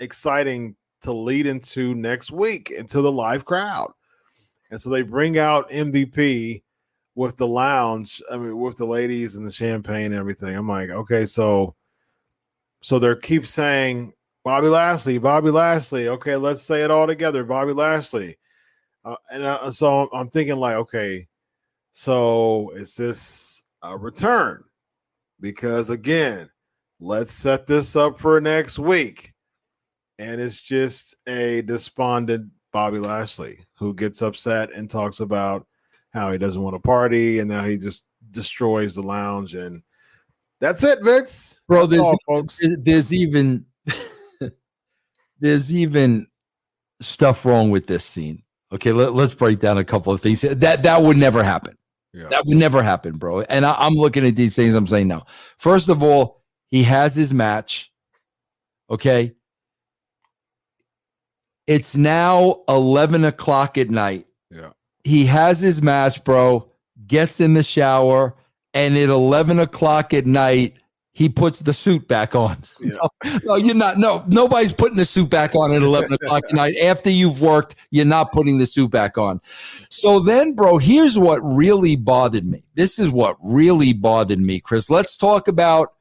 [0.00, 3.92] exciting to lead into next week into the live crowd
[4.72, 6.60] and so they bring out mvp
[7.14, 10.90] with the lounge i mean with the ladies and the champagne and everything i'm like
[10.90, 11.76] okay so
[12.80, 14.12] so they keep saying
[14.44, 16.08] Bobby Lashley, Bobby Lashley.
[16.08, 17.44] Okay, let's say it all together.
[17.44, 18.36] Bobby Lashley.
[19.04, 21.28] Uh, and uh, so I'm thinking, like, okay,
[21.92, 24.64] so is this a return?
[25.40, 26.50] Because again,
[27.00, 29.32] let's set this up for next week.
[30.18, 35.66] And it's just a despondent Bobby Lashley who gets upset and talks about
[36.12, 39.82] how he doesn't want to party, and now he just destroys the lounge, and
[40.60, 41.60] that's it, Vince.
[41.66, 41.86] bro.
[41.86, 42.60] There's all, folks.
[42.78, 43.64] there's even
[45.40, 46.26] there's even
[47.00, 48.42] stuff wrong with this scene.
[48.72, 50.42] Okay, let, us break down a couple of things.
[50.42, 51.76] That that would never happen.
[52.12, 52.28] Yeah.
[52.28, 53.40] That would never happen, bro.
[53.42, 54.74] And I, I'm looking at these things.
[54.74, 55.22] I'm saying no.
[55.56, 57.90] First of all, he has his match.
[58.90, 59.34] Okay.
[61.66, 64.26] It's now 11 o'clock at night.
[64.50, 64.70] Yeah.
[65.04, 66.68] He has his match, bro.
[67.06, 68.34] Gets in the shower,
[68.74, 70.74] and at 11 o'clock at night,
[71.14, 72.56] he puts the suit back on.
[72.80, 72.96] Yeah.
[73.24, 73.98] no, no, you're not.
[73.98, 76.74] No, nobody's putting the suit back on at 11 o'clock at night.
[76.82, 79.40] After you've worked, you're not putting the suit back on.
[79.88, 82.64] So then, bro, here's what really bothered me.
[82.74, 84.90] This is what really bothered me, Chris.
[84.90, 85.92] Let's talk about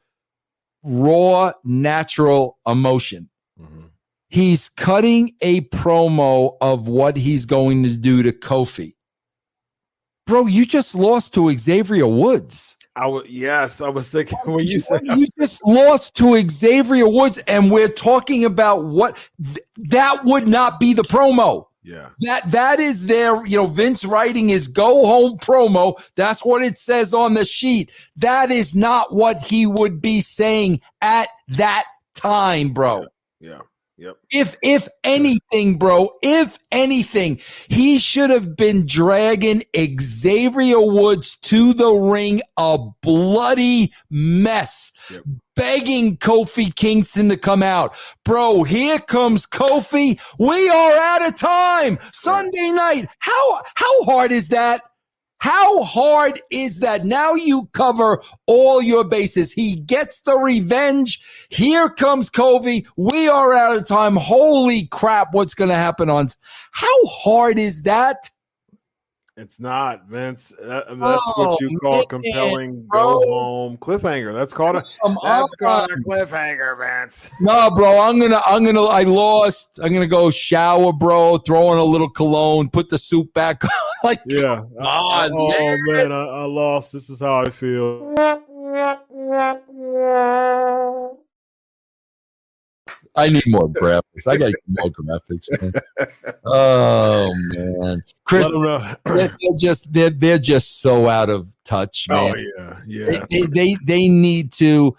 [0.83, 3.29] raw, natural emotion.
[3.59, 3.89] Mhm.
[4.31, 8.95] He's cutting a promo of what he's going to do to Kofi.
[10.25, 12.77] Bro, you just lost to Xavier Woods.
[12.95, 17.39] I was yes, I was thinking when you said you just lost to Xavier Woods,
[17.39, 19.59] and we're talking about what th-
[19.89, 21.67] that would not be the promo.
[21.83, 26.01] yeah, That that is their, you know, Vince writing his go home promo.
[26.15, 27.91] That's what it says on the sheet.
[28.15, 33.07] That is not what he would be saying at that time, bro.
[33.41, 33.59] yeah,
[34.01, 37.39] yep, If if anything, bro, if anything,
[37.69, 39.63] he should have been dragging
[39.99, 44.91] Xavier Woods to the ring a bloody mess.
[45.11, 45.23] Yep.
[45.55, 47.95] Begging Kofi Kingston to come out.
[48.25, 50.19] Bro, here comes Kofi.
[50.39, 51.99] We are out of time.
[52.11, 53.07] Sunday night.
[53.19, 54.81] How how hard is that?
[55.41, 57.03] How hard is that?
[57.03, 59.51] Now you cover all your bases.
[59.51, 61.19] He gets the revenge.
[61.49, 62.85] Here comes Kofi.
[62.95, 64.15] We are out of time.
[64.17, 66.27] Holy crap, what's going to happen on?
[66.73, 68.29] How hard is that?
[69.41, 70.53] It's not Vince.
[70.61, 73.19] That, that's Oh, what you call man, compelling bro.
[73.19, 74.33] go home cliffhanger.
[74.33, 77.31] That's called a Come that's called a cliffhanger, Vince.
[77.41, 79.79] No, bro, I'm gonna, I'm gonna, I lost.
[79.83, 81.37] I'm gonna go shower, bro.
[81.39, 83.69] Throw in a little cologne, put the suit back on.
[84.03, 84.61] like, Yeah.
[84.79, 85.79] Uh, come on, oh man.
[85.87, 86.91] man, I, I lost.
[86.91, 88.13] This is how I feel.
[93.15, 94.27] I need more graphics.
[94.27, 95.73] I got more graphics, man.
[96.45, 98.95] Oh man, Chris, Let 'em know.
[99.05, 102.35] they're, they're just they're they're just so out of touch, oh, man.
[102.35, 103.05] oh yeah, yeah.
[103.29, 104.95] they, they, they they need to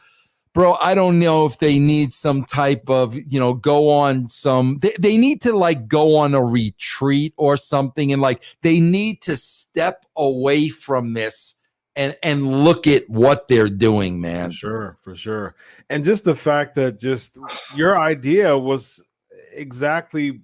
[0.55, 4.79] bro i don't know if they need some type of you know go on some
[4.83, 9.23] they, they need to like go on a retreat or something and like they need
[9.23, 11.59] to step away from this
[11.97, 15.55] and and look at what they're doing man For sure, for sure.
[15.91, 17.39] And just the fact that just
[17.77, 19.03] your idea was
[19.53, 20.41] exactly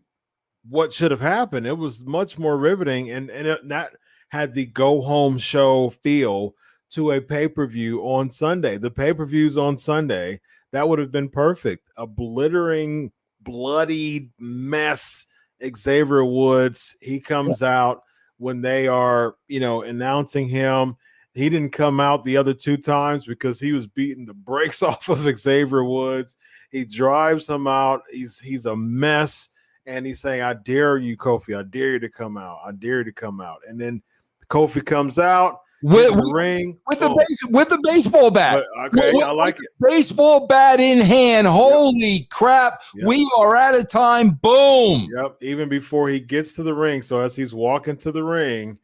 [0.68, 1.66] what should have happened.
[1.66, 3.92] It was much more riveting and, and it, that
[4.28, 6.54] had the go home show feel
[6.90, 8.76] to a pay-per-view on Sunday.
[8.76, 10.40] The pay-per-views on Sunday,
[10.72, 11.88] that would have been perfect.
[11.96, 15.26] A blittering, bloody mess.
[15.74, 18.02] Xavier Woods, he comes out
[18.36, 20.96] when they are, you know, announcing him
[21.38, 25.08] he didn't come out the other two times because he was beating the brakes off
[25.08, 26.36] of Xavier Woods.
[26.70, 28.02] He drives him out.
[28.10, 29.50] He's he's a mess,
[29.86, 31.56] and he's saying, "I dare you, Kofi.
[31.58, 32.58] I dare you to come out.
[32.66, 34.02] I dare you to come out." And then
[34.48, 38.98] Kofi comes out with, the ring with a Oh, base, with a baseball bat but-
[38.98, 39.68] okay, With- I like it.
[39.80, 43.06] baseball bat in hand holy crap Yep.
[43.06, 45.36] we are out of time boom Yep.
[45.40, 48.78] Even before he gets to the ring, so as he's walking to the ring,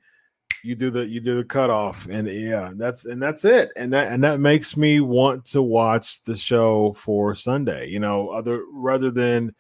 [0.65, 4.13] you do the you do the cutoff, and yeah, that's and that's it, and that
[4.13, 7.89] and that makes me want to watch the show for Sunday.
[7.89, 9.55] You know, other rather than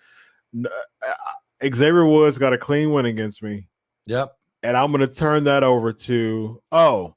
[0.64, 1.12] uh,
[1.62, 3.66] Xavier Woods got a clean win against me,
[4.06, 7.14] yep and I'm going to turn that over to oh.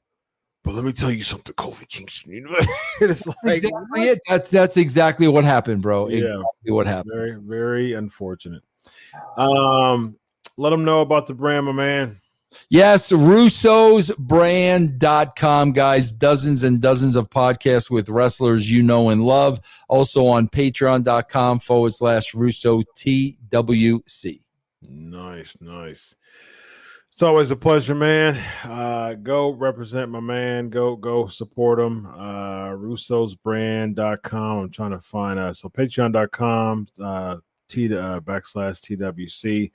[0.64, 2.32] But let me tell you something, Kofi Kingston.
[2.32, 2.54] You know,
[3.00, 4.18] it's like exactly it.
[4.28, 6.08] That's that's exactly what happened, bro.
[6.08, 6.24] Yeah.
[6.24, 7.14] Exactly what happened.
[7.14, 8.62] Very, very unfortunate.
[9.36, 10.16] Um,
[10.58, 12.20] let them know about the brand, my man.
[12.70, 16.12] Yes, russosbrand.com, guys.
[16.12, 19.60] Dozens and dozens of podcasts with wrestlers you know and love.
[19.88, 24.40] Also on patreon.com forward slash Russo TWC.
[24.82, 26.14] Nice, nice.
[27.18, 28.36] It's always a pleasure, man.
[28.62, 30.70] Uh, go represent my man.
[30.70, 32.06] Go, go support him.
[32.06, 34.58] Uh, russosbrand.com.
[34.58, 35.60] I'm trying to find us.
[35.60, 37.38] So patreon.com, uh,
[37.68, 39.72] T uh, backslash TWC.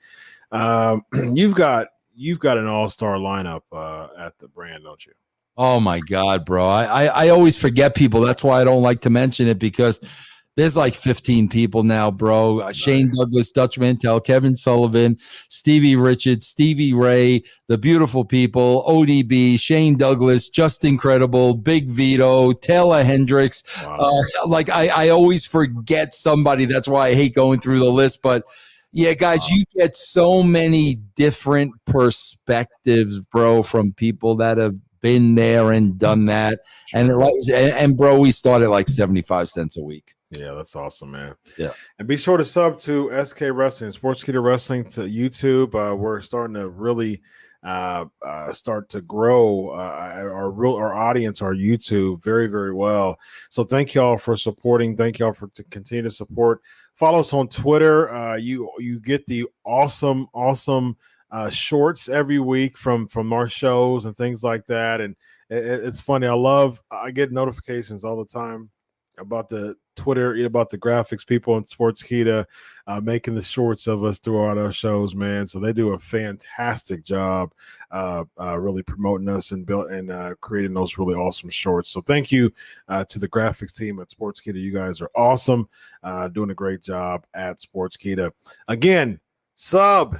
[0.54, 1.02] Um,
[1.36, 5.14] you've got you've got an all-star lineup uh, at the brand, don't you?
[5.56, 6.68] Oh my God, bro.
[6.68, 8.22] I, I, I always forget people.
[8.22, 10.00] That's why I don't like to mention it because
[10.56, 12.60] There's like 15 people now, bro.
[12.60, 15.18] Uh, Shane Douglas, Dutch Mantell, Kevin Sullivan,
[15.50, 23.04] Stevie Richards, Stevie Ray, the beautiful people, ODB, Shane Douglas, just incredible, Big Vito, Taylor
[23.04, 23.64] Hendricks.
[23.84, 23.98] Wow.
[24.00, 26.66] Uh, like I, I always forget somebody.
[26.66, 28.22] That's why I hate going through the list.
[28.22, 28.44] But
[28.94, 35.72] yeah, guys, you get so many different perspectives, bro, from people that have been there
[35.72, 36.60] and done that.
[36.94, 40.14] And it like, and, and bro, we started like 75 cents a week.
[40.30, 41.36] Yeah, that's awesome, man.
[41.58, 41.74] Yeah.
[41.98, 45.74] And be sure to sub to SK Wrestling, Sportskeeda Wrestling to YouTube.
[45.74, 47.22] Uh, we're starting to really
[47.64, 53.18] uh, uh, start to grow uh, our real our audience, our YouTube, very very well.
[53.50, 54.98] So thank y'all for supporting.
[54.98, 56.62] Thank y'all for to continue to support.
[56.96, 58.14] Follow us on Twitter.
[58.14, 60.96] Uh, you you get the awesome awesome
[61.32, 65.02] uh, shorts every week from from our shows and things like that.
[65.02, 65.16] And
[65.50, 66.28] it, it's funny.
[66.28, 66.82] I love.
[66.92, 68.70] I get notifications all the time
[69.18, 72.46] about the Twitter, about the graphics people on Sportskeeda
[72.88, 75.48] uh, making the shorts of us throughout our shows, man.
[75.48, 77.54] So they do a fantastic job,
[77.92, 81.92] uh, uh, really promoting us and built and uh, creating those really awesome shorts.
[81.92, 82.52] So thank you
[82.88, 84.60] uh, to the graphics team at Sportskeeda.
[84.60, 85.70] You guys are awesome,
[86.04, 88.32] uh, doing a great job at Sportskeeda.
[88.68, 89.20] Again,
[89.56, 90.18] sub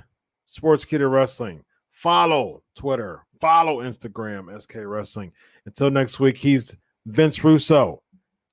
[0.48, 5.32] Sportskeeda Wrestling, follow Twitter, follow Instagram, SK Wrestling.
[5.66, 8.03] Until next week, he's Vince Russo.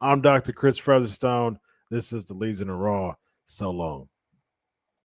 [0.03, 0.55] I'm Dr.
[0.55, 1.59] Chris Featherstone.
[1.91, 3.17] This is the Legion of Raw.
[3.45, 4.09] So long.